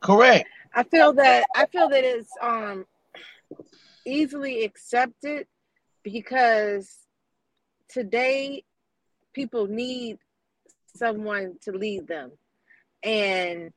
[0.00, 0.48] Correct.
[0.74, 2.86] I feel that I feel that it's um
[4.06, 5.46] easily accepted
[6.02, 6.98] because
[7.88, 8.64] today
[9.34, 10.18] people need
[10.96, 12.32] someone to lead them.
[13.02, 13.72] And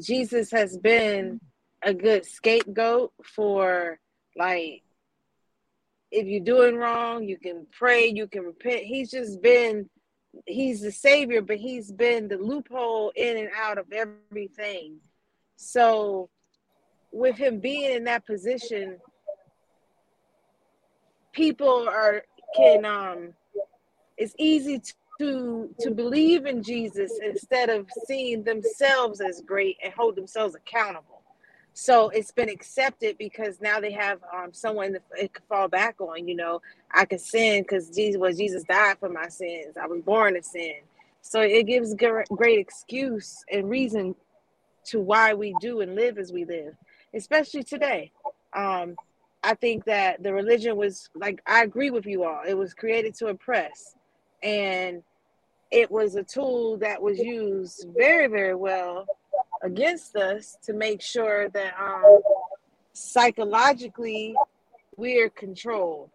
[0.00, 1.40] Jesus has been
[1.82, 3.98] a good scapegoat for
[4.36, 4.82] like
[6.10, 8.84] if you're doing wrong, you can pray, you can repent.
[8.84, 9.88] He's just been
[10.46, 14.98] he's the savior, but he's been the loophole in and out of everything.
[15.56, 16.28] So
[17.12, 18.98] with him being in that position,
[21.32, 22.22] people are
[22.56, 23.34] can um
[24.16, 24.80] it's easy
[25.18, 31.22] to to believe in Jesus instead of seeing themselves as great and hold themselves accountable.
[31.78, 36.00] So it's been accepted because now they have um, someone that it could fall back
[36.00, 36.26] on.
[36.26, 39.76] You know, I can sin because Jesus was Jesus died for my sins.
[39.80, 40.80] I was born to sin.
[41.20, 44.14] So it gives great excuse and reason
[44.86, 46.74] to why we do and live as we live,
[47.14, 48.12] especially today.
[48.54, 48.96] Um,
[49.42, 52.42] I think that the religion was like I agree with you all.
[52.46, 53.94] It was created to oppress,
[54.42, 55.02] and
[55.70, 59.06] it was a tool that was used very, very well
[59.62, 62.20] against us to make sure that um,
[62.92, 64.34] psychologically
[64.96, 66.10] we're controlled.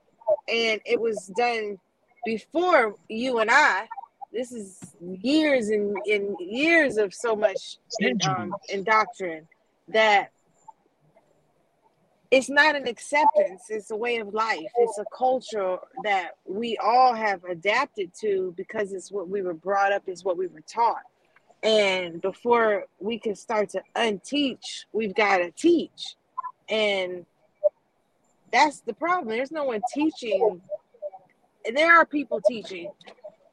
[0.47, 1.77] And it was done
[2.25, 3.87] before you and I.
[4.31, 7.77] This is years and, and years of so much
[8.25, 8.53] um,
[8.83, 9.45] doctrine
[9.89, 10.29] that
[12.29, 14.59] it's not an acceptance it's a way of life.
[14.77, 19.91] It's a culture that we all have adapted to because it's what we were brought
[19.91, 21.03] up it's what we were taught.
[21.61, 26.15] And before we can start to unteach we've got to teach.
[26.69, 27.25] And
[28.49, 29.35] that's the problem.
[29.35, 30.61] There's no one teaching.
[31.65, 32.91] And there are people teaching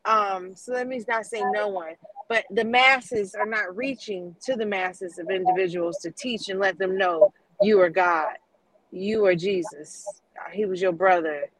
[0.08, 1.94] um so that means not saying no one
[2.28, 6.78] but the masses are not reaching to the masses of individuals to teach and let
[6.78, 7.32] them know
[7.62, 8.34] you are god
[8.90, 10.22] you are Jesus.
[10.52, 11.50] He was your brother.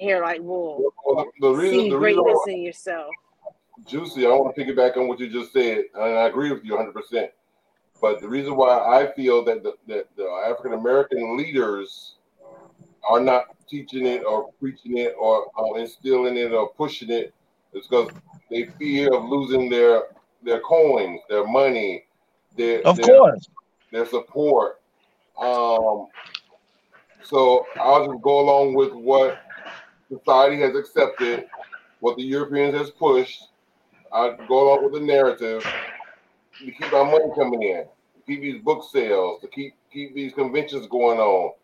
[0.00, 0.92] Hair like wool.
[1.04, 3.14] Well, the, the reason, See the reason greatness why- in yourself.
[3.86, 6.74] Juicy, I want to piggyback on what you just said, and I agree with you
[6.74, 7.28] 100%.
[8.00, 12.14] But the reason why I feel that the, that the African American leaders
[13.08, 17.32] are not teaching it or preaching it or uh, instilling it or pushing it
[17.72, 18.10] is because
[18.50, 20.04] they fear of losing their
[20.42, 22.04] their coins, their money,
[22.56, 23.48] their Of their, course.
[23.90, 24.80] their support.
[25.40, 26.08] Um,
[27.22, 29.38] so I'll just go along with what
[30.10, 31.46] society has accepted,
[32.00, 33.48] what the Europeans has pushed.
[34.12, 35.62] I go along with the narrative
[36.58, 40.34] to keep our money coming in, to keep these book sales, to keep keep these
[40.34, 41.54] conventions going on.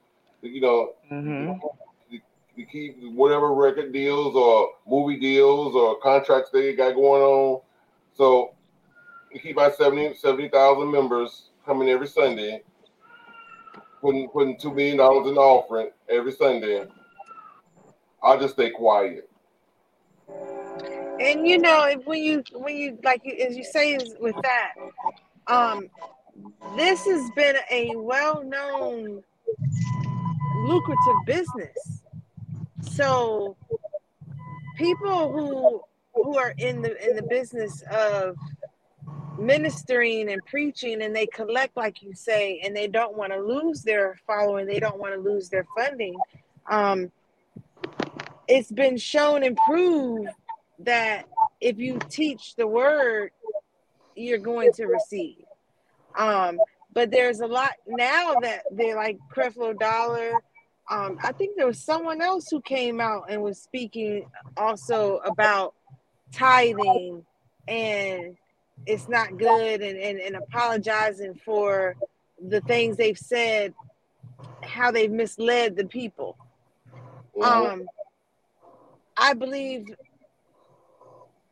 [0.43, 2.19] You know, to,
[2.57, 7.61] to keep whatever record deals or movie deals or contracts they got going on.
[8.15, 8.55] So
[9.33, 12.63] to keep our 70 70,000 members coming every Sunday,
[14.01, 16.87] putting putting two million dollars in the offering every Sunday.
[18.23, 19.29] I'll just stay quiet.
[21.21, 24.37] And you know, if when you when you like you, as you say is with
[24.43, 24.73] that,
[25.47, 25.89] um,
[26.77, 29.23] this has been a well-known
[30.71, 32.03] lucrative business.
[32.83, 33.57] So
[34.77, 35.83] people who
[36.15, 38.37] who are in the in the business of
[39.39, 43.83] ministering and preaching and they collect like you say and they don't want to lose
[43.83, 46.15] their following they don't want to lose their funding
[46.69, 47.11] um
[48.49, 50.29] it's been shown and proved
[50.79, 51.27] that
[51.61, 53.31] if you teach the word
[54.15, 55.45] you're going to receive
[56.19, 56.59] um
[56.93, 60.33] but there's a lot now that they're like creflo dollar
[60.91, 64.27] um i think there was someone else who came out and was speaking
[64.57, 65.75] also about
[66.33, 67.25] tithing
[67.69, 68.37] and
[68.87, 71.97] it's not good and, and, and apologizing for
[72.49, 73.75] the things they've said
[74.63, 76.37] how they've misled the people.
[77.43, 77.87] Um
[79.17, 79.87] i believe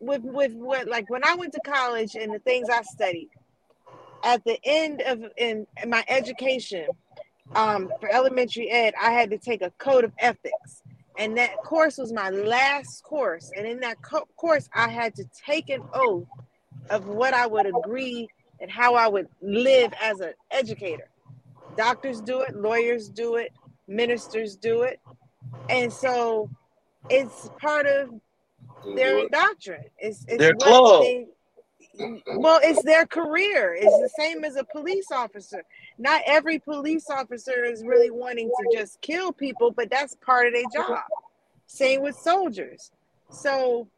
[0.00, 3.30] with with what like when I went to college and the things I studied,
[4.22, 6.86] at the end of in, in my education,
[7.54, 10.82] um, for elementary ed, I had to take a code of ethics,
[11.18, 13.50] and that course was my last course.
[13.56, 16.26] And in that co- course, I had to take an oath
[16.90, 18.28] of what I would agree
[18.60, 21.10] and how I would live as an educator.
[21.76, 23.52] Doctors do it, lawyers do it,
[23.86, 25.00] ministers do it,
[25.68, 26.50] and so
[27.10, 28.10] it's part of
[28.96, 29.84] their doctrine.
[29.98, 31.02] It's, it's Their what club.
[31.02, 31.26] they-
[32.36, 33.74] well, it's their career.
[33.78, 35.64] It's the same as a police officer.
[35.98, 40.52] Not every police officer is really wanting to just kill people, but that's part of
[40.52, 41.02] their job.
[41.66, 42.90] Same with soldiers.
[43.30, 43.88] So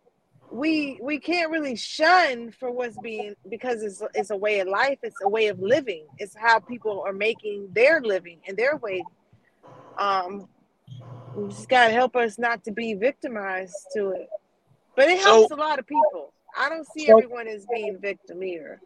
[0.51, 4.99] we we can't really shun for what's being because it's it's a way of life.
[5.03, 6.07] It's a way of living.
[6.19, 9.05] It's how people are making their living and their way.
[9.99, 10.49] Um,
[11.37, 14.29] we just gotta help us not to be victimized to it.
[14.97, 16.33] But it So- helps a lot of people.
[16.59, 18.81] I don't see So- everyone as being victim here.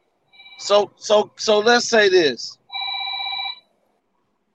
[0.59, 2.59] So so so let's say this.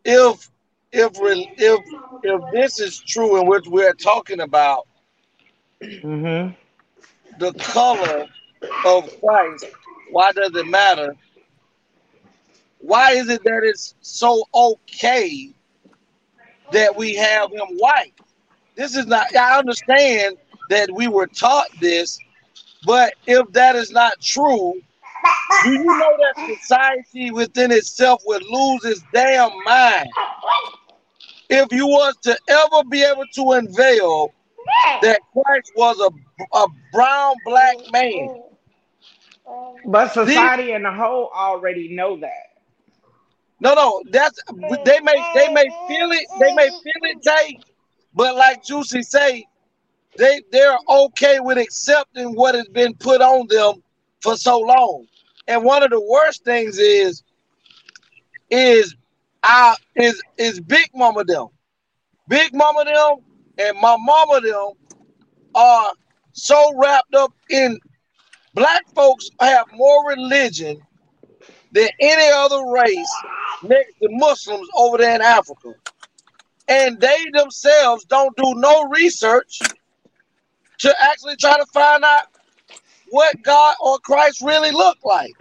[0.05, 0.49] If
[0.91, 1.79] if if
[2.23, 4.87] if this is true in which we're talking about
[5.81, 6.53] Mm-hmm.
[7.39, 8.25] the color
[8.85, 9.65] of Christ,
[10.11, 11.15] why does it matter?
[12.79, 15.53] Why is it that it's so okay
[16.71, 18.13] that we have him white?
[18.75, 20.37] This is not I understand
[20.69, 22.19] that we were taught this,
[22.85, 24.73] but if that is not true,
[25.63, 30.07] do you know that society within itself would lose its damn mind
[31.49, 34.33] if you was to ever be able to unveil
[35.01, 38.29] that Christ was a, a brown black man?
[39.85, 42.45] But society in the whole already know that.
[43.59, 44.39] No, no, that's
[44.85, 47.59] they may they may feel it, they may feel it, Jay,
[48.13, 49.45] but like Juicy say,
[50.17, 53.81] they they're okay with accepting what has been put on them
[54.21, 55.05] for so long.
[55.47, 57.23] And one of the worst things is
[58.49, 58.95] is
[59.43, 61.47] our is is Big Mama them.
[62.27, 63.17] Big Mama them
[63.57, 64.71] and my mama them
[65.55, 65.91] are
[66.33, 67.79] so wrapped up in
[68.53, 70.79] black folks have more religion
[71.71, 73.13] than any other race
[73.63, 75.73] next to Muslims over there in Africa.
[76.67, 79.59] And they themselves don't do no research
[80.79, 82.23] to actually try to find out
[83.09, 85.33] what God or Christ really look like.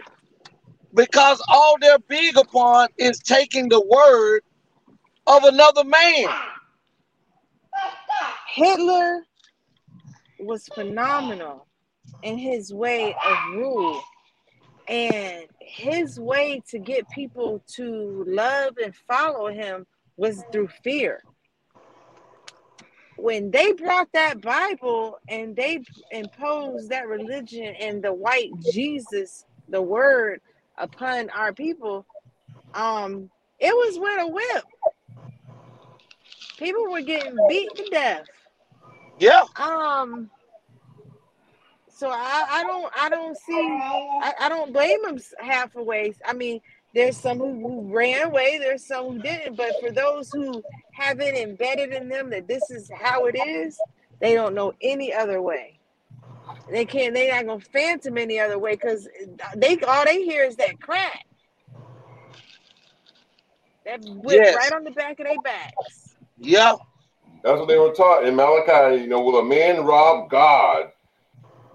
[0.93, 4.41] Because all they're big upon is taking the word
[5.27, 6.27] of another man.
[8.47, 9.25] Hitler
[10.39, 11.67] was phenomenal
[12.23, 14.01] in his way of rule.
[14.87, 19.85] And his way to get people to love and follow him
[20.17, 21.21] was through fear.
[23.21, 29.81] When they brought that Bible and they imposed that religion and the white Jesus, the
[29.81, 30.41] word
[30.77, 32.05] upon our people,
[32.73, 34.63] um, it was with a whip.
[36.57, 38.25] People were getting beat to death.
[39.19, 39.43] Yeah.
[39.57, 40.29] Um.
[41.89, 46.13] So I, I don't I don't see I, I don't blame them half a way.
[46.25, 46.61] I mean,
[46.93, 50.63] there's some who, who ran away, there's some who didn't, but for those who
[50.99, 53.79] have it embedded in them that this is how it is,
[54.19, 55.79] they don't know any other way.
[56.71, 57.13] They can't.
[57.13, 59.07] They're not gonna phantom any other way because
[59.55, 61.25] they all they hear is that crack.
[63.85, 64.55] That whip Yes.
[64.55, 66.15] right on the back of their backs.
[66.37, 66.75] Yeah.
[67.43, 69.01] That's what they were taught in Malachi.
[69.01, 70.91] You know, will a man rob God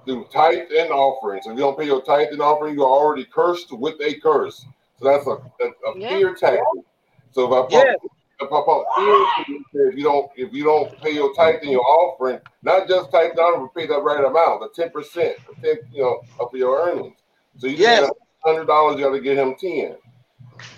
[0.05, 1.47] through tithe and offerings?
[1.47, 4.64] If you don't pay your tithe and offering, you're already cursed with a curse.
[5.01, 6.09] So that's a, a, a Yeah.
[6.11, 6.85] fear tactic.
[7.33, 7.95] So if I pump, Yeah.
[8.41, 11.61] If I pump fear, into you, if you don't if you don't pay your tithe
[11.62, 15.37] and your offering, not just tithe offering, but pay that right amount, the ten percent,
[15.62, 17.16] 10, you know, of your earnings.
[17.59, 18.11] So you Yes.
[18.45, 19.97] hundred dollars, you got to get him ten.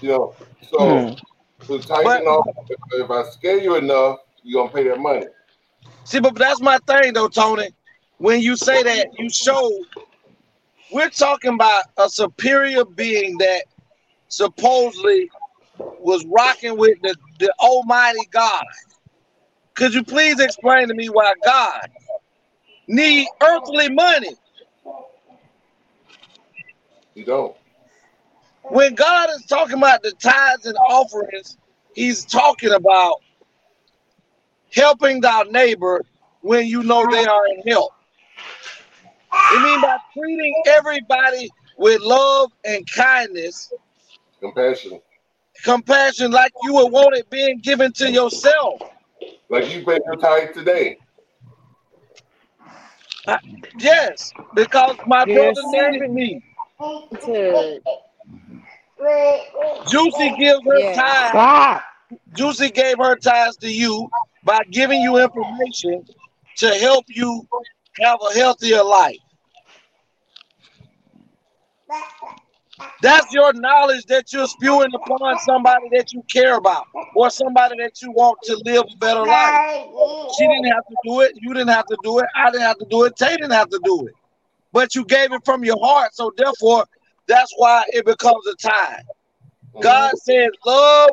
[0.01, 1.15] You know, so Hmm.
[1.67, 5.27] so tithe and if, if I scare you enough, you're gonna pay that money.
[6.05, 7.71] See, but that's my thing though, Tony.
[8.19, 9.71] When you say that, you show
[10.93, 13.65] we're talking about a superior being that
[14.29, 15.31] supposedly
[15.79, 18.65] was rocking with the, the Almighty God.
[19.75, 21.89] Could you please explain to me why God
[22.89, 24.31] need earthly money
[27.15, 27.57] You don't.
[28.63, 31.57] when God is talking about the tithes and offerings?
[31.95, 33.23] He's talking about
[34.73, 36.03] helping thy neighbor
[36.43, 37.93] when you know they are in help.
[39.33, 43.73] It means by treating everybody with love and kindness,
[44.41, 45.01] Compassion.
[45.65, 48.83] Compassion, like you would want it being given to yourself.
[49.49, 50.99] Like you pay your tithe today.
[53.27, 53.39] I-
[53.79, 56.43] yes, because my You're brother needed me.
[57.21, 57.81] To
[59.89, 60.93] Juicy gives her Yeah.
[60.95, 61.31] time.
[61.31, 61.83] Stop.
[62.35, 64.09] Juicy gave her ties to you
[64.45, 66.05] by giving you information
[66.57, 67.47] to help you
[68.01, 69.17] have a healthier life.
[73.03, 78.03] That's your knowledge that you're spewing upon somebody that you care about or somebody that
[78.03, 79.61] you want to live a better life.
[80.37, 81.33] She didn't have to do it.
[81.37, 82.27] You didn't have to do it.
[82.35, 83.17] I didn't have to do it.
[83.17, 84.15] Tay didn't have to do it.
[84.73, 86.15] But you gave it from your heart.
[86.15, 86.87] So therefore,
[87.27, 89.03] that's why it becomes a tie.
[89.75, 89.81] Mm-hmm.
[89.83, 91.11] God said, love,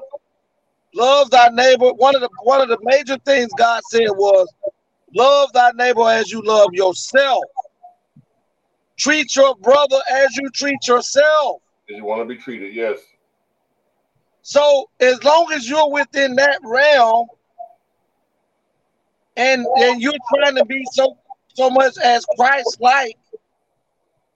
[0.96, 1.92] love thy neighbor.
[1.94, 4.52] One of the one of the major things God said was,
[5.16, 7.44] love thy neighbor as you love yourself.
[8.98, 11.62] Treat your brother as you treat yourself.
[11.90, 13.00] As you want to be treated, yes.
[14.42, 17.28] So as long as you're within that realm,
[19.36, 21.18] and and you're trying to be so
[21.56, 23.18] so much as Christ like,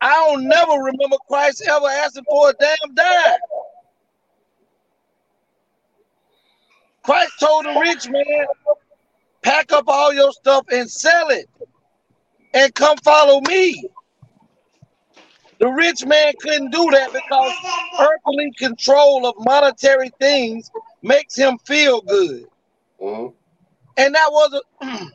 [0.01, 3.39] I don't never remember Christ ever asking for a damn dime.
[7.03, 8.45] Christ told the rich man,
[9.41, 11.49] pack up all your stuff and sell it
[12.53, 13.89] and come follow me.
[15.59, 17.53] The rich man couldn't do that because
[17.99, 20.69] earthly control of monetary things
[21.01, 22.45] makes him feel good.
[23.01, 23.33] Mhm.
[23.97, 24.85] And that was a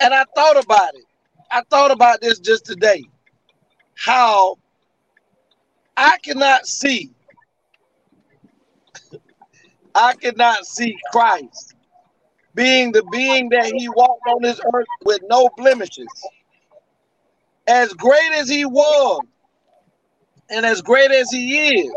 [0.00, 1.04] and I thought about it.
[1.50, 3.04] I thought about this just today.
[3.94, 4.56] How
[5.96, 7.14] I cannot see,
[9.94, 11.74] I cannot see Christ
[12.54, 16.06] being the being that he walked on this earth with no blemishes.
[17.66, 19.22] As great as he was,
[20.50, 21.92] and as great as he is,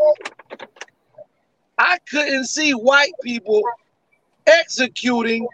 [1.76, 3.62] I couldn't see white people
[4.46, 5.46] executing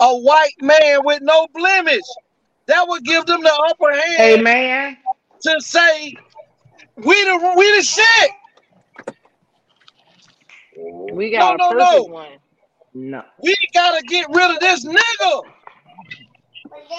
[0.00, 2.02] a white man with no blemish.
[2.66, 4.96] That would give them the upper hand Amen.
[5.42, 6.14] to say,
[6.96, 8.30] we the we the shit.
[11.12, 12.12] we got No, a no, perfect no.
[12.12, 12.32] one.
[12.94, 13.22] No.
[13.42, 15.42] We gotta get rid of this nigga.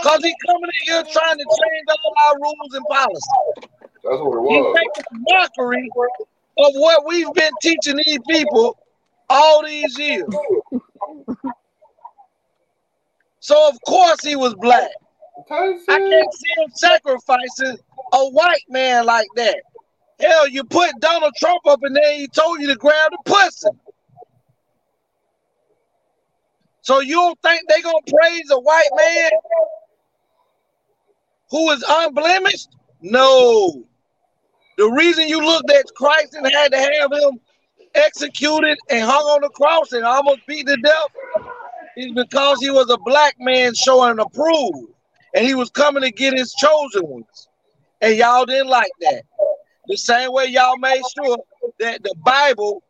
[0.04, 3.24] Cause he coming in here trying to change all our rules and policies.
[4.04, 4.76] That's what it He's was.
[4.76, 5.90] making a mockery
[6.58, 8.78] of what we've been teaching these people
[9.30, 10.28] all these years.
[13.40, 14.90] So of course he was black.
[15.50, 17.78] I can't see him sacrificing
[18.14, 19.58] a white man like that.
[20.20, 23.68] Hell, you put Donald Trump up in there, he told you to grab the pussy.
[26.86, 29.32] So you don't think they gonna praise a white man
[31.50, 32.70] who is unblemished?
[33.02, 33.84] No.
[34.78, 37.40] The reason you looked at Christ and had to have him
[37.96, 41.08] executed and hung on the cross and almost beat to death
[41.98, 44.88] is because he was a black man showing approval
[45.34, 47.48] and he was coming to get his chosen ones.
[48.02, 49.24] And y'all didn't like that.
[49.88, 51.38] The same way y'all made sure
[51.80, 52.84] that the Bible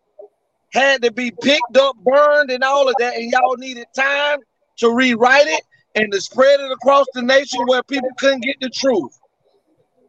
[0.75, 4.39] had to be picked up, burned, and all of that, and y'all needed time
[4.77, 5.61] to rewrite it
[5.95, 9.17] and to spread it across the nation where people couldn't get the truth.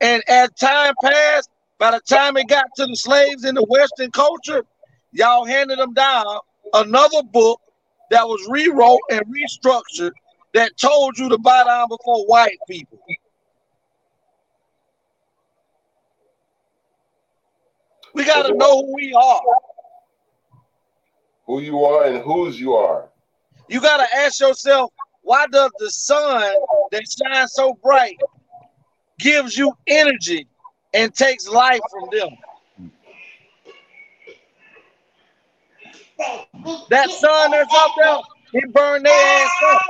[0.00, 1.48] And as time passed,
[1.78, 4.64] by the time it got to the slaves in the Western culture,
[5.12, 6.40] y'all handed them down
[6.74, 7.60] another book
[8.10, 10.12] that was rewrote and restructured
[10.54, 12.98] that told you to buy down before white people.
[18.14, 19.42] We got to know who we are.
[21.46, 23.08] Who you are and whose you are.
[23.68, 24.92] You got to ask yourself,
[25.22, 26.54] why does the sun
[26.92, 28.18] that shines so bright
[29.18, 30.46] gives you energy
[30.94, 32.28] and takes life from them?
[36.90, 38.18] That sun that's up there,
[38.52, 39.82] it burned their ass up.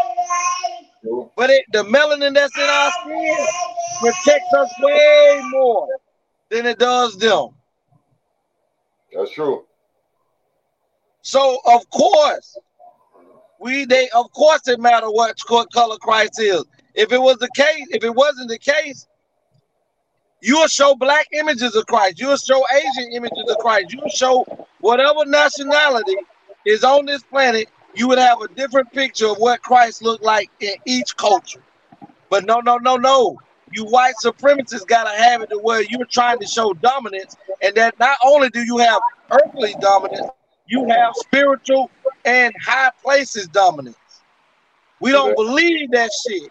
[1.37, 3.47] But it, the melanin that's in our skin
[4.01, 5.89] protects us way more
[6.51, 7.49] than it does them.
[9.13, 9.66] That's true.
[11.27, 12.57] So of course,
[13.59, 15.37] we they of course it matter what
[15.72, 16.64] color Christ is.
[16.95, 19.09] If it was the case, if it wasn't the case,
[20.41, 22.20] you'll show black images of Christ.
[22.20, 23.93] You'll show Asian images of Christ.
[23.93, 24.45] You'll show
[24.79, 26.14] whatever nationality
[26.64, 27.66] is on this planet.
[27.97, 31.64] You would have a different picture of what Christ looked like in each culture.
[32.31, 33.37] But no, no, no, no.
[33.72, 37.99] You white supremacists gotta have it to where you're trying to show dominance, and that
[37.99, 39.01] not only do you have
[39.33, 40.31] earthly dominance,
[40.67, 41.91] you have spiritual
[42.25, 43.97] and high places dominance.
[45.01, 46.51] We don't believe that shit.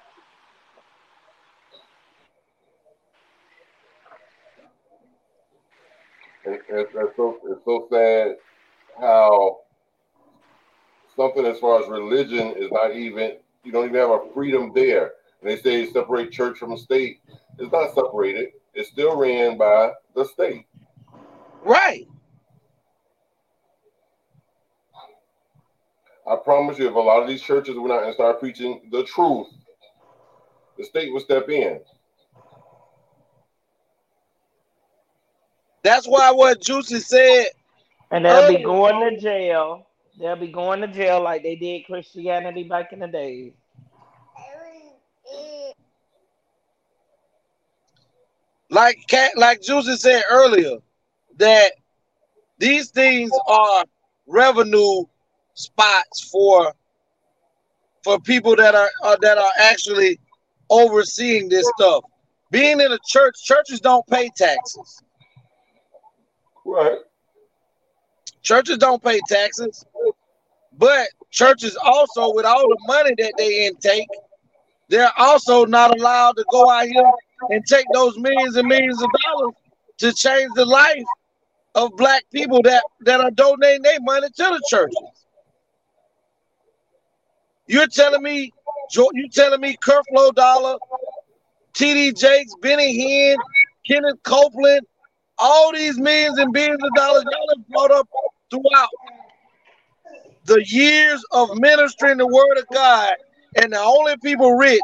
[6.45, 8.35] It's so it's so sad
[8.99, 9.59] how
[11.15, 15.13] something as far as religion is not even you don't even have a freedom there.
[15.41, 17.19] And they say separate church from state.
[17.57, 18.49] It's not separated.
[18.73, 20.67] It's still ran by the state.
[21.63, 22.07] Right.
[26.27, 29.03] I promise you, if a lot of these churches went out and started preaching the
[29.03, 29.47] truth,
[30.77, 31.79] the state would step in.
[35.83, 37.47] That's why what Juicy said.
[38.11, 39.87] And they'll be going to jail.
[40.19, 43.53] They'll be going to jail like they did Christianity back in the day.
[48.69, 50.77] like Cat, like Juicy said earlier,
[51.37, 51.73] that
[52.57, 53.85] these things are
[54.27, 55.05] revenue
[55.55, 56.73] spots for
[58.03, 60.19] for people that are, are that are actually
[60.69, 62.03] overseeing this stuff.
[62.51, 65.01] Being in a church, churches don't pay taxes.
[66.63, 66.99] Right.
[68.43, 69.83] Churches don't pay taxes,
[70.77, 74.07] but churches also, with all the money that they intake,
[74.89, 77.11] they're also not allowed to go out here
[77.49, 79.53] and take those millions and millions of dollars
[79.97, 81.03] to change the life
[81.73, 85.14] of black people that, that are donating their money to the churches.
[87.67, 88.53] You're telling me,
[88.91, 90.77] Jo- you telling me Creflo Dollar,
[91.73, 93.37] TD Jakes, Benny Hinn,
[93.89, 94.85] Kenneth Copeland,
[95.37, 98.07] all these millions and billions of dollars y'all have brought up
[98.49, 98.89] throughout
[100.45, 103.13] the years of ministering the word of God,
[103.61, 104.81] and the only people rich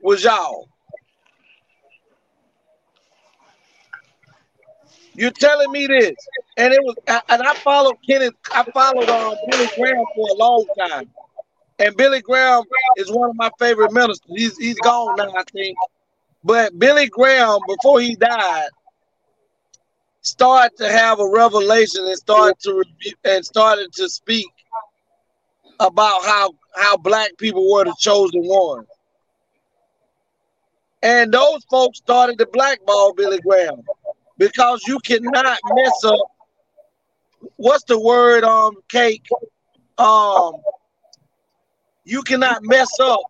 [0.00, 0.68] was y'all.
[5.14, 6.14] You're telling me this,
[6.56, 8.34] and it was, and I followed Kenneth.
[8.52, 11.10] I followed um, Billy Graham for a long time,
[11.82, 12.62] and Billy Graham
[12.96, 14.30] is one of my favorite ministers.
[14.36, 15.76] He's he's gone now, I think,
[16.44, 18.68] but Billy Graham, before he died,
[20.22, 22.84] started to have a revelation and started to
[23.24, 24.46] and started to speak
[25.80, 28.86] about how how black people were the chosen ones.
[31.02, 33.82] And those folks started to blackball Billy Graham
[34.38, 36.20] because you cannot mess up.
[37.56, 39.26] What's the word um cake?
[39.98, 40.62] Um
[42.04, 43.20] you cannot mess up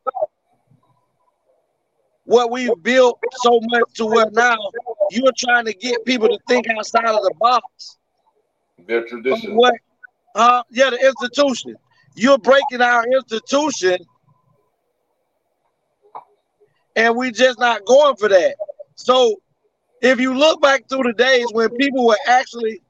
[2.25, 4.57] what we've built so much to where now
[5.11, 7.99] you're trying to get people to think outside of the box.
[8.87, 9.57] Their tradition.
[9.57, 9.75] What?
[10.35, 11.77] Uh, yeah, the institution.
[12.15, 13.99] You're breaking our institution,
[16.97, 18.57] and we just not going for that.
[18.95, 19.37] So,
[20.01, 22.83] if you look back through the days when people were actually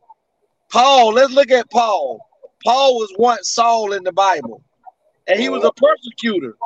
[0.70, 2.26] Paul, let's look at Paul.
[2.64, 4.62] Paul was once Saul in the Bible,
[5.26, 6.56] and he was a persecutor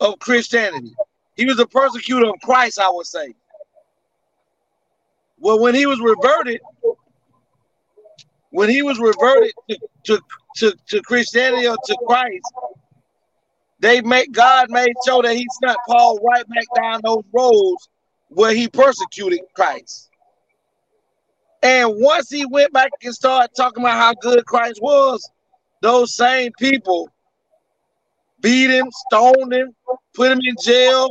[0.00, 0.94] of Christianity.
[1.34, 3.34] He was a persecutor of Christ, I would say.
[5.38, 6.60] Well, when he was reverted,
[8.50, 10.22] when he was reverted to, to,
[10.56, 12.52] to, to Christianity or to Christ,
[13.80, 17.88] they make God made sure that he sent Paul right back down those roads
[18.28, 20.10] where he persecuted Christ.
[21.62, 25.28] And once he went back and started talking about how good Christ was,
[25.80, 27.08] those same people
[28.40, 29.74] beat him, stoned him,
[30.14, 31.10] put him in jail.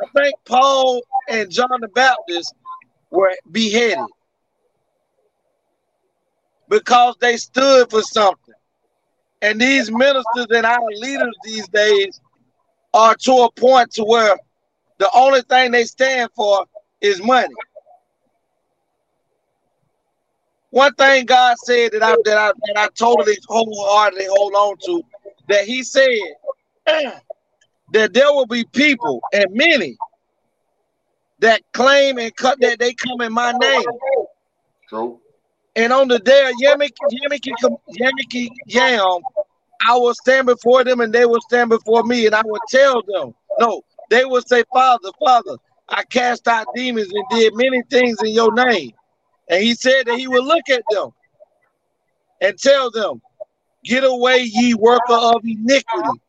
[0.00, 2.54] I think Paul and John the Baptist
[3.10, 4.04] were beheaded
[6.68, 8.54] because they stood for something.
[9.42, 12.20] And these ministers and our leaders these days
[12.94, 14.36] are to a point to where
[14.98, 16.64] the only thing they stand for
[17.00, 17.54] is money.
[20.70, 25.02] One thing God said that I that I that I totally wholeheartedly hold on to,
[25.48, 26.08] that He said
[27.92, 29.96] that there will be people and many
[31.40, 33.84] that claim and cut that they come in my name.
[34.88, 35.20] True.
[35.74, 37.52] And on the day of Yamiki, Yamiki,
[37.98, 39.20] Yamiki Yam,
[39.86, 43.02] I will stand before them and they will stand before me and I will tell
[43.02, 45.56] them, no, they will say, Father, Father,
[45.88, 48.92] I cast out demons and did many things in your name.
[49.48, 51.10] And he said that he would look at them
[52.40, 53.20] and tell them,
[53.84, 56.20] Get away, ye worker of iniquity.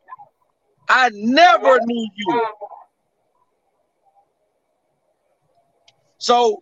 [0.94, 2.42] I never knew you.
[6.20, 6.62] So,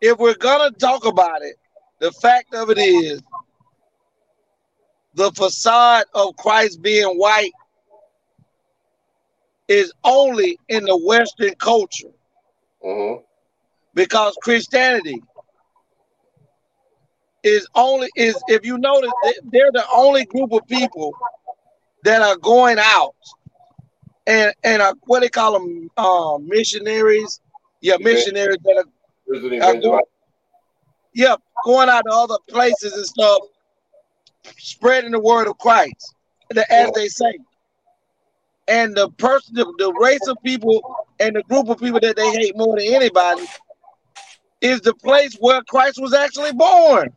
[0.00, 1.56] if we're gonna talk about it,
[2.00, 3.22] the fact of it is
[5.14, 7.52] the facade of Christ being white
[9.68, 12.10] is only in the Western culture
[12.84, 13.22] Mm-hmm.
[13.94, 15.22] because Christianity
[17.44, 21.16] is only is if you notice they- they're the only group of people
[22.06, 23.16] that are going out
[24.28, 27.40] and and are, what they call them um, missionaries.
[27.80, 28.84] Yeah missionaries that
[29.60, 30.02] are are going,
[31.14, 31.34] yeah
[31.64, 33.40] going out to other places and stuff
[34.56, 36.14] spreading the word of Christ
[36.50, 37.38] the- as they say.
[38.68, 40.80] And the person the, the race of people
[41.18, 43.46] and the group of people that they hate more than anybody
[44.60, 47.12] is the place where Christ was actually born.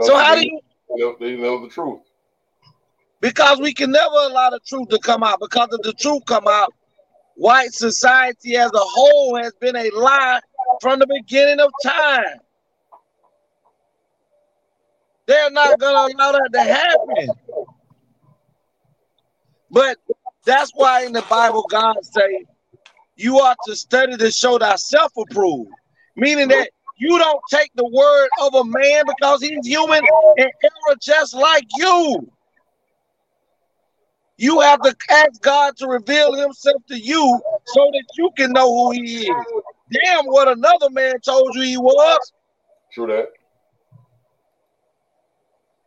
[0.00, 0.60] So how do you
[1.18, 2.00] they know the truth.
[3.22, 5.38] Because we can never allow the truth to come out.
[5.40, 6.74] Because if the truth come out,
[7.36, 10.40] white society as a whole has been a lie
[10.82, 12.40] from the beginning of time.
[15.26, 17.28] They're not gonna allow that to happen.
[19.70, 19.96] But
[20.44, 22.44] that's why in the Bible God say
[23.14, 25.70] you are to study to show thyself approved,
[26.16, 30.02] meaning that you don't take the word of a man because he's human
[30.36, 32.32] and error just like you.
[34.42, 38.66] You have to ask God to reveal himself to you so that you can know
[38.66, 39.46] who he is.
[39.92, 42.32] Damn what another man told you he was.
[42.92, 43.28] True that.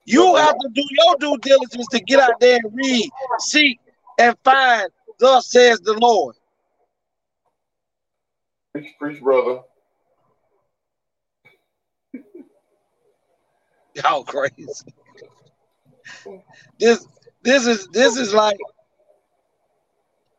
[0.05, 3.77] You have to do your due diligence to get out there and read, seek,
[4.19, 4.87] and find.
[5.19, 6.37] Thus says the Lord.
[8.71, 9.63] Preach, preach, brother.
[13.95, 14.93] Y'all crazy.
[16.79, 17.05] This
[17.45, 18.57] this is this is like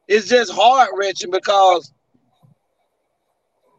[0.08, 1.92] it's just heart wrenching because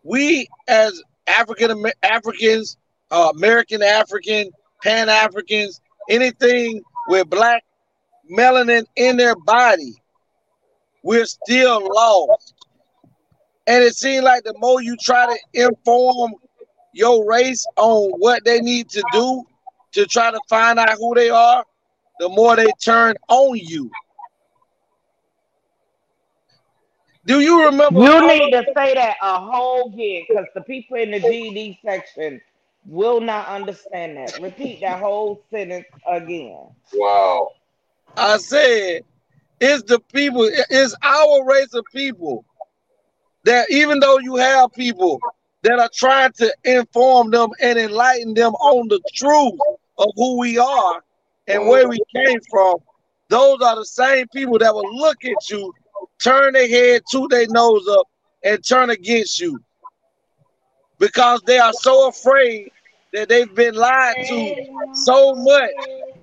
[0.04, 2.78] we as African Africans,
[3.12, 4.50] uh, American African,
[4.82, 7.64] Pan Africans, anything with black
[8.32, 9.94] melanin in their body,
[11.04, 12.54] we're still lost.
[13.68, 16.34] And it seems like the more you try to inform
[16.94, 19.44] your race on what they need to do
[19.92, 21.66] to try to find out who they are,
[22.20, 23.92] the more they turn on you.
[27.26, 28.00] Do you remember?
[28.00, 32.42] You need to say that a whole year because the people in the GD section
[32.86, 34.42] will not understand that.
[34.42, 36.70] Repeat that whole sentence again.
[36.94, 37.52] Wow.
[38.16, 39.04] I said,
[39.60, 42.46] it's the people, it's our race of people
[43.44, 45.20] that even though you have people
[45.64, 49.60] that are trying to inform them and enlighten them on the truth
[49.98, 51.04] of who we are
[51.48, 52.76] and where we came from,
[53.30, 55.74] those are the same people that will look at you,
[56.24, 58.08] turn their head, toot their nose up,
[58.44, 59.60] and turn against you
[61.00, 62.72] because they are so afraid
[63.14, 64.56] that they've been lied to
[64.94, 65.70] so much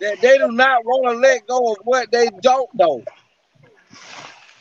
[0.01, 3.03] that they do not want to let go of what they don't know.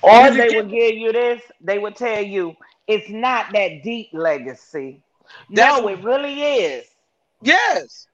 [0.01, 2.55] Or they would give you this, they would tell you
[2.88, 5.01] it's not that deep legacy.
[5.49, 6.86] That's- no, it really is.
[7.41, 8.07] Yes.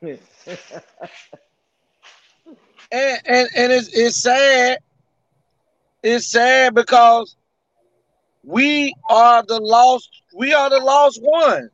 [2.90, 4.78] and and, and it's, it's sad.
[6.02, 7.36] It's sad because
[8.44, 11.70] we are the lost, we are the lost ones.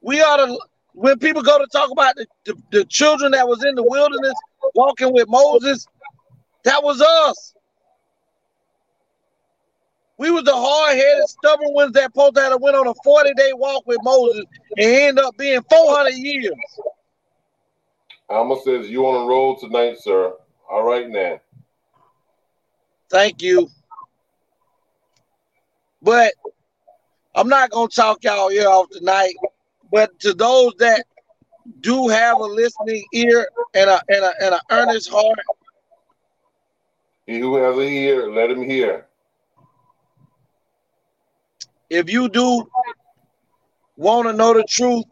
[0.00, 3.62] We are the when people go to talk about the, the, the children that was
[3.62, 4.32] in the wilderness
[4.74, 5.86] walking with Moses,
[6.64, 7.54] that was us.
[10.18, 13.86] We was the hard-headed, stubborn ones that supposed to have went on a 40-day walk
[13.86, 14.46] with Moses
[14.78, 16.54] and end up being 400 years.
[18.28, 20.32] Alma says you on a roll tonight, sir.
[20.70, 21.40] All right now.
[23.08, 23.68] Thank you.
[26.02, 26.32] But
[27.34, 29.34] I'm not gonna talk y'all ear off tonight.
[29.92, 31.04] But to those that
[31.80, 35.38] do have a listening ear and a and a and an earnest heart,
[37.26, 39.06] He who has a ear, let him hear.
[41.90, 42.64] if you do
[43.96, 45.04] want to know the truth,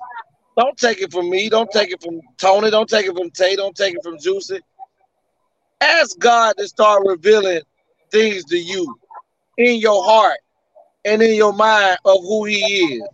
[0.56, 1.48] don't take it from me.
[1.48, 2.70] Don't take it from Tony.
[2.70, 3.56] Don't take it from Tay.
[3.56, 4.60] Don't take it from Juicy.
[5.80, 7.60] Ask God to start revealing
[8.10, 8.98] things to you
[9.58, 10.38] in your heart
[11.04, 12.60] and in your mind of who He
[12.96, 13.08] is.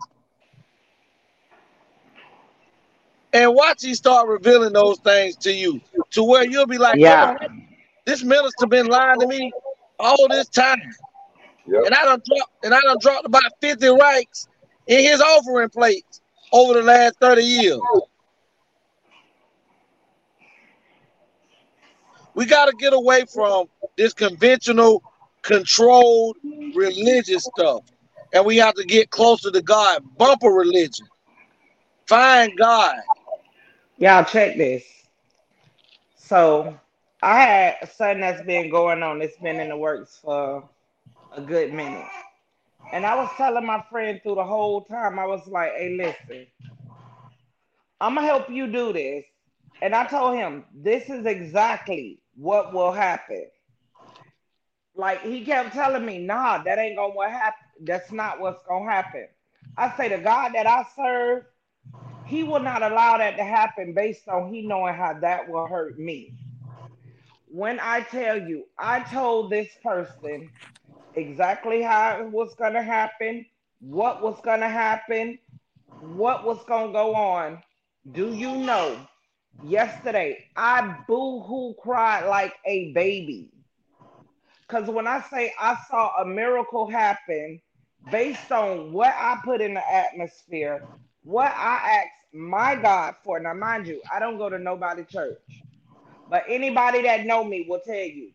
[3.33, 5.81] And watch He start revealing those things to you
[6.11, 7.27] to where you'll be like, Yeah.
[7.27, 7.39] "Hold
[8.05, 9.53] this minister been lying to me
[9.99, 10.81] all this time.
[11.67, 14.49] And I done dropped and I done dropped about 50 rights
[14.87, 16.20] in his offering plates
[16.53, 17.81] over the last 30 years.
[22.35, 25.03] We got to get away from this conventional,
[25.43, 26.37] controlled
[26.75, 27.83] religious stuff.
[28.33, 30.03] And we have to get closer to God.
[30.17, 31.07] Bumper religion.
[32.07, 33.01] Find God.
[33.99, 34.85] Y'all check this.
[36.17, 36.79] So
[37.23, 39.21] I had something that's been going on.
[39.21, 40.69] It's been in the works for
[41.33, 42.07] a good minute.
[42.93, 46.47] And I was telling my friend through the whole time, I was like, hey, listen,
[48.01, 49.25] I'm gonna help you do this.
[49.83, 53.47] And I told him, this is exactly what will happen.
[54.97, 57.61] Like he kept telling me, nah, that ain't gonna happen.
[57.83, 59.29] That's not what's gonna happen.
[59.77, 61.45] I say the God that I serve,
[62.25, 65.99] he will not allow that to happen based on he knowing how that will hurt
[65.99, 66.35] me.
[67.47, 70.51] when I tell you, I told this person
[71.15, 73.47] exactly how it was going to happen,
[73.81, 75.39] what was going to happen,
[76.01, 77.63] what was going to go on.
[78.13, 78.99] Do you know?
[79.63, 83.51] Yesterday, I boo hoo cried like a baby.
[84.67, 87.61] Because when I say I saw a miracle happen
[88.11, 90.87] based on what I put in the atmosphere,
[91.25, 93.41] what I asked my God for.
[93.41, 95.39] Now, mind you, I don't go to nobody church,
[96.29, 98.31] but anybody that know me will tell you,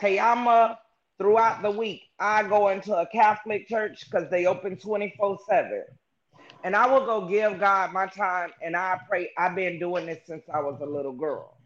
[0.00, 0.78] Tayama,
[1.20, 5.84] throughout the week, I go into a Catholic church because they open 24 7.
[6.64, 9.30] And I will go give God my time and I pray.
[9.36, 11.58] I've been doing this since I was a little girl.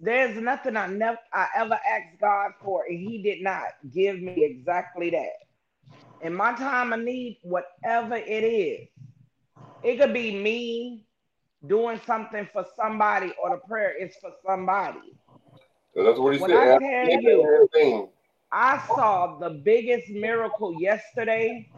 [0.00, 4.44] There's nothing I never I ever asked God for, and He did not give me
[4.44, 5.32] exactly that.
[6.20, 8.88] In my time of need, whatever it is,
[9.82, 11.06] it could be me
[11.66, 15.16] doing something for somebody, or the prayer is for somebody.
[15.94, 16.56] So that's what he When said.
[16.56, 18.08] I tell you, everything.
[18.52, 21.68] I saw the biggest miracle yesterday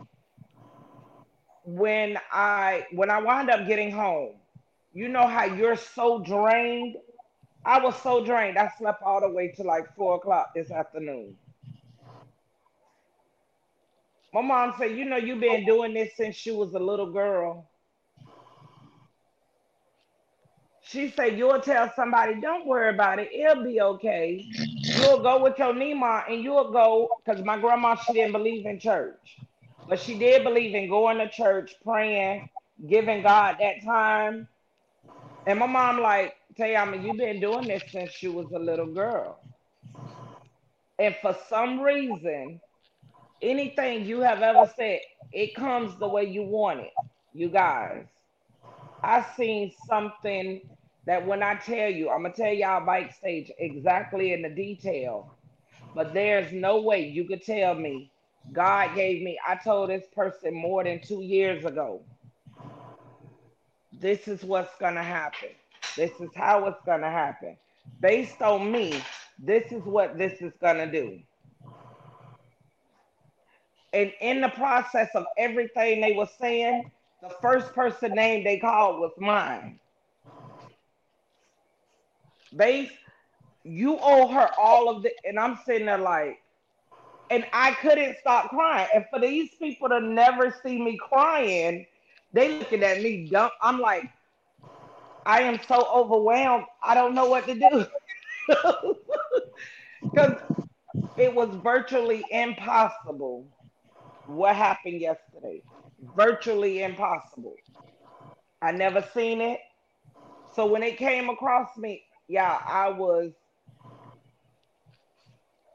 [1.64, 4.36] when I when I wound up getting home.
[4.92, 6.96] You know how you're so drained.
[7.64, 8.58] I was so drained.
[8.58, 11.36] I slept all the way to like four o'clock this afternoon.
[14.32, 17.70] My mom said, "You know, you've been doing this since she was a little girl."
[20.82, 23.32] She said, "You'll tell somebody, don't worry about it.
[23.32, 24.50] It'll be okay.
[25.00, 28.80] You'll go with your Nima and you'll go because my grandma she didn't believe in
[28.80, 29.40] church,
[29.88, 32.50] but she did believe in going to church, praying,
[32.88, 34.48] giving God that time."
[35.46, 39.40] And my mom like, Tayama, you've been doing this since she was a little girl.
[40.98, 42.60] And for some reason,
[43.42, 45.00] anything you have ever said,
[45.32, 46.92] it comes the way you want it.
[47.34, 48.06] You guys,
[49.02, 50.62] I seen something
[51.06, 55.32] that when I tell you, I'm gonna tell y'all backstage exactly in the detail,
[55.94, 58.10] but there's no way you could tell me
[58.52, 59.38] God gave me.
[59.46, 62.02] I told this person more than two years ago.
[63.92, 65.50] This is what's gonna happen.
[65.96, 67.56] This is how it's gonna happen.
[68.00, 69.02] Based on me,
[69.38, 71.20] this is what this is gonna do.
[73.92, 76.90] And in the process of everything they were saying,
[77.22, 79.79] the first person name they called was mine.
[82.56, 82.90] Base,
[83.64, 86.38] you owe her all of the, and I'm sitting there like,
[87.30, 88.88] and I couldn't stop crying.
[88.94, 91.86] And for these people to never see me crying,
[92.32, 93.50] they looking at me dumb.
[93.62, 94.04] I'm like,
[95.26, 96.64] I am so overwhelmed.
[96.82, 97.86] I don't know what to do.
[100.12, 100.38] Because
[101.16, 103.46] it was virtually impossible
[104.26, 105.62] what happened yesterday.
[106.16, 107.54] Virtually impossible.
[108.60, 109.60] I never seen it.
[110.54, 113.32] So when it came across me, yeah, I was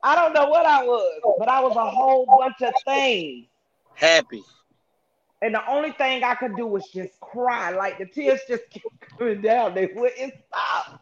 [0.02, 3.48] I don't know what I was, but I was a whole bunch of things.
[3.96, 4.44] Happy.
[5.42, 7.72] And the only thing I could do was just cry.
[7.72, 9.74] Like the tears just kept coming down.
[9.74, 11.02] They wouldn't stop.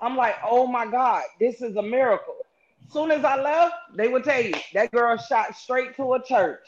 [0.00, 2.36] I'm like, oh my God, this is a miracle.
[2.88, 6.60] Soon as I left, they would tell you that girl shot straight to a church.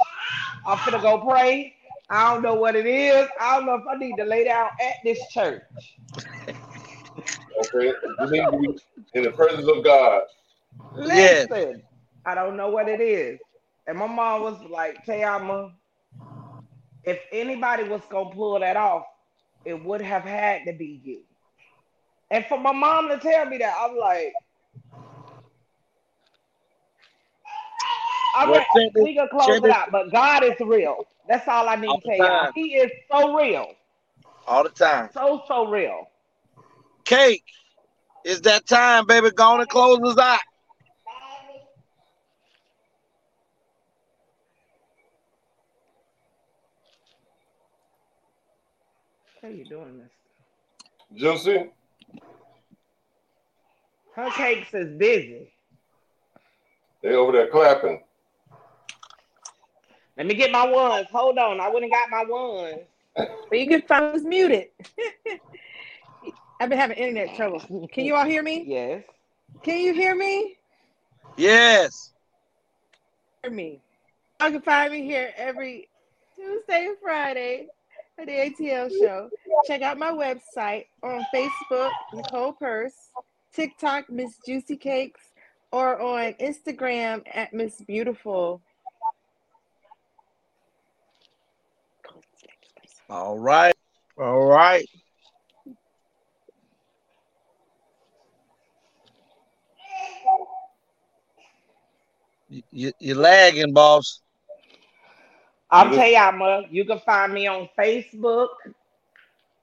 [0.67, 1.77] I'm gonna go pray.
[2.11, 3.29] I don't know what it is.
[3.41, 5.63] I don't know if I need to lay down at this church.
[7.59, 8.79] Okay, you need to be
[9.15, 10.23] in the presence of God.
[11.05, 11.49] Yes.
[11.51, 11.83] Listen,
[12.25, 13.39] I don't know what it is.
[13.87, 15.73] And my mom was like, Tayama,
[17.05, 19.05] if anybody was gonna pull that off,
[19.65, 21.21] it would have had to be you.
[22.31, 24.35] And for my mom to tell me that, I'm like,
[28.37, 31.07] all Well, right, check we can close check it out, but God is real.
[31.29, 32.53] That's all I need All to tell y'all.
[32.55, 33.67] He is so real.
[34.47, 35.09] All the time.
[35.15, 36.09] So, so real.
[37.07, 37.45] Cake.
[38.25, 39.31] It's that time, baby.
[39.31, 40.41] Go on and close us out.
[49.43, 50.11] How you doing this?
[51.15, 51.71] Josie,
[54.15, 55.53] Her cakes is busy.
[57.03, 58.03] they over there clapping.
[60.17, 61.07] Let me get my ones.
[61.13, 61.61] Hold on.
[61.61, 62.81] I wouldn't got my ones.
[63.15, 64.69] But you can find us muted.
[66.59, 67.61] I've been having internet trouble.
[67.93, 68.65] Can you all hear me?
[68.67, 69.05] Yes.
[69.63, 70.57] Can you hear me?
[71.37, 72.13] Yes.
[73.43, 73.81] Hear me.
[74.43, 75.89] You can find me here every
[76.35, 77.69] Tuesday and Friday
[78.17, 79.29] for the ATL show.
[79.67, 83.11] Check out my website on Facebook, Nicole Purse,
[83.53, 85.21] TikTok, Miss Juicy Cakes,
[85.73, 88.63] or on Instagram at Miss Beautiful.
[93.09, 93.75] All right.
[94.19, 94.89] All right.
[102.49, 104.21] You, you're lagging, boss.
[105.71, 106.67] I'm Tayama.
[106.71, 108.49] You can find me on Facebook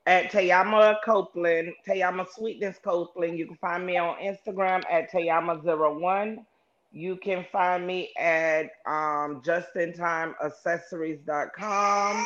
[0.05, 3.37] at Tayama Copeland, Tayama Sweetness Copeland.
[3.37, 6.45] You can find me on Instagram at Tayama01.
[6.91, 12.25] You can find me at um, justintimeaccessories.com.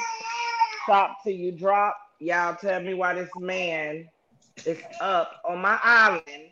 [0.85, 1.97] Shop till you drop.
[2.19, 4.07] Y'all tell me why this man
[4.65, 6.51] is up on my island.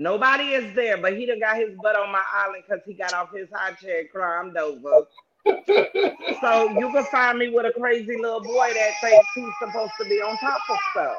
[0.00, 3.12] Nobody is there, but he done got his butt on my island because he got
[3.12, 5.06] off his high chair and climbed over.
[6.40, 10.08] so you can find me with a crazy little boy that thinks he's supposed to
[10.08, 11.16] be on top of stuff.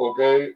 [0.00, 0.52] Okay.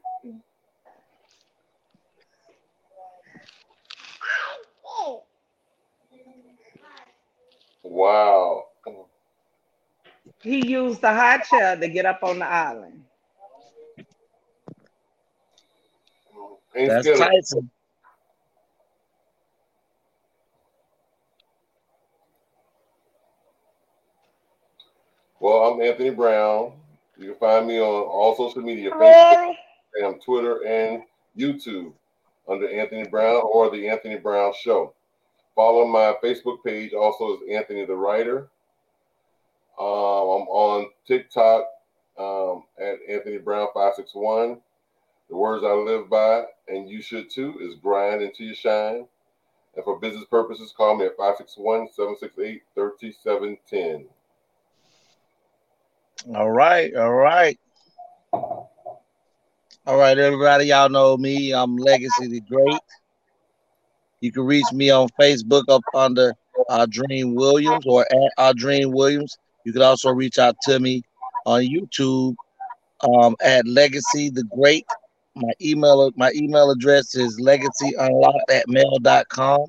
[7.85, 8.65] Wow.
[10.43, 13.05] He used the high chair to get up on the island.
[16.79, 17.71] Ain't That's scared of- Tyson.
[25.41, 26.73] Well, I'm Anthony Brown.
[27.17, 29.55] You can find me on all social media, Facebook,
[30.01, 31.03] Instagram, Twitter, and
[31.37, 31.93] YouTube
[32.49, 34.95] under Anthony Brown or the Anthony Brown Show.
[35.57, 38.49] Follow my Facebook page also is Anthony the Writer.
[39.79, 41.67] Um, I'm on TikTok
[42.19, 44.61] um, at Anthony Brown 561.
[45.29, 49.07] The words I live by, and you should too, is grind until you shine.
[49.77, 54.09] And for business purposes, call me at 561 768 3710.
[56.35, 57.59] All right, all right.
[58.33, 61.55] All right, everybody, y'all know me.
[61.55, 62.81] I'm Legacy the Great.
[64.21, 66.35] You can reach me on Facebook up under
[66.69, 69.39] uh, Dream Williams or at uh, Dream Williams.
[69.65, 71.05] You can also reach out to me
[71.47, 72.35] on YouTube
[73.03, 74.85] um, at Legacy the Great.
[75.39, 79.67] My email my email address is legacyunlocked at mail.com.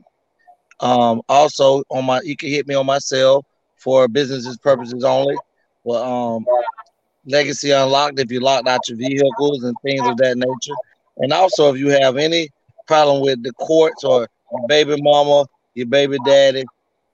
[0.79, 3.45] Um, also on my you can hit me on my cell
[3.75, 5.35] for businesses purposes only.
[5.83, 6.45] Well, um,
[7.25, 10.75] Legacy Unlocked if you locked out your vehicles and things of that nature.
[11.17, 12.49] And also, if you have any
[12.87, 15.45] problem with the courts or your baby mama,
[15.75, 16.63] your baby daddy,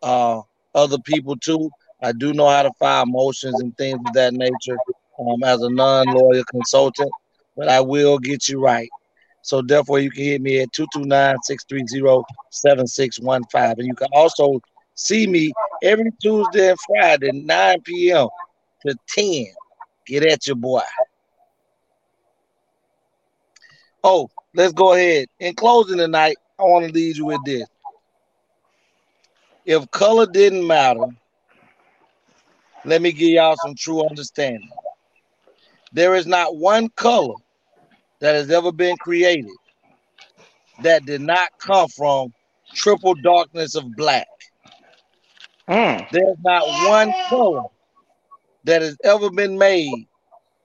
[0.04, 0.42] uh,
[0.74, 1.70] other people too,
[2.02, 4.78] I do know how to file motions and things of that nature
[5.20, 7.12] um, as a non lawyer consultant,
[7.56, 8.90] but I will get you right.
[9.42, 13.80] So, therefore, you can hit me at 229 630 7615.
[13.80, 14.60] And you can also
[14.96, 15.54] see me
[15.84, 18.28] every Tuesday and Friday, 9 p.m.
[18.86, 19.46] to 10.
[20.08, 20.82] Get at your boy.
[24.04, 25.28] Oh, let's go ahead.
[25.40, 27.68] In closing tonight, I want to leave you with this.
[29.66, 31.08] If color didn't matter,
[32.84, 34.70] let me give y'all some true understanding.
[35.92, 37.36] There is not one color
[38.20, 39.52] that has ever been created
[40.84, 42.34] that did not come from
[42.74, 44.28] triple darkness of black.
[45.70, 46.08] Mm.
[46.12, 47.64] There's not one color
[48.66, 50.08] that has ever been made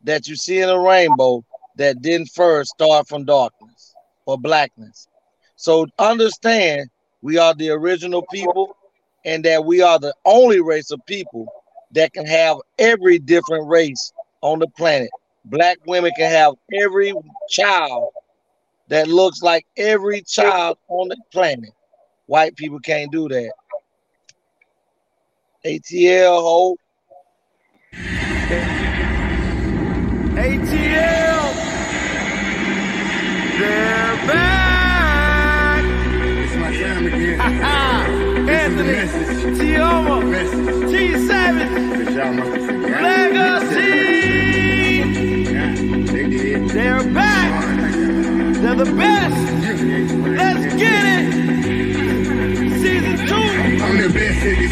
[0.05, 1.45] that you see in a rainbow
[1.77, 3.95] that didn't first start from darkness
[4.27, 5.09] or blackness.
[5.57, 6.89] So understand
[7.23, 8.77] we are the original people
[9.25, 11.53] and that we are the only race of people
[11.93, 15.11] that can have every different race on the planet.
[15.45, 17.15] Black women can have every
[17.49, 18.11] child
[18.89, 21.71] that looks like every child on the planet.
[22.27, 23.53] White people can't do that.
[25.65, 26.77] ATL ho.
[30.35, 31.55] ATL.
[33.59, 35.85] They're back.
[36.25, 37.41] It's my time again.
[38.51, 38.95] Anthony,
[39.59, 42.17] Tioma, T Savage,
[43.03, 44.10] Legacy.
[48.85, 49.37] The best.
[50.25, 51.30] Let's get it.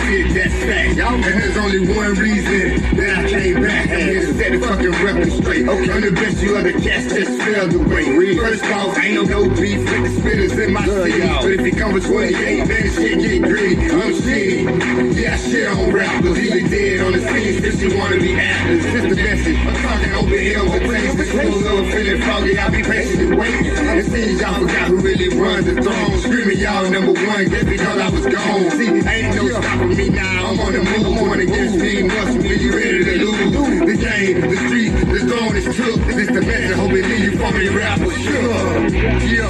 [0.08, 0.98] Shit, that's fact.
[0.98, 3.86] And there's only one reason that I came back.
[3.88, 5.68] Here to set the fucking record straight.
[5.68, 5.92] Okay.
[5.92, 8.36] I'm the best you ever catch, just spell the way.
[8.36, 11.20] First off, ain't no beef with the spitters in my city.
[11.20, 13.90] But if it come with 28, then the shit get greedy.
[13.90, 15.16] I'm shitty.
[15.16, 16.38] Yeah, shit on rappers.
[16.38, 18.84] Even dead on the scene, since you wanna be actors.
[18.84, 19.58] Just the message.
[19.58, 21.30] I'm talking open hills and things.
[21.30, 22.58] Clothes over feeling foggy.
[22.58, 23.66] I'll be patiently waiting.
[23.66, 26.18] It seems y'all forgot who really runs the throne.
[26.20, 28.70] Screaming y'all number one just because I was gone.
[28.70, 30.50] See, ain't no stopping me now.
[30.50, 31.18] I'm on the move.
[31.18, 32.02] Going against me.
[32.04, 33.80] Must be you ready to lose.
[33.80, 36.00] The game, the street, the throne is took.
[36.06, 36.76] This the message.
[36.76, 38.10] Hope it leave you from me rapper.
[38.10, 38.88] Sure.
[39.34, 39.48] Yeah.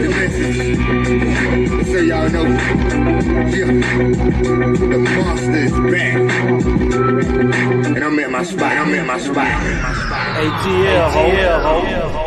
[0.00, 0.78] The message.
[1.86, 2.46] So y'all know.
[3.54, 3.70] Yeah.
[4.92, 6.16] The monster is back.
[7.96, 8.72] And I'm at my spot.
[8.72, 9.46] I'm at my spot.
[10.36, 12.25] ATL, ho.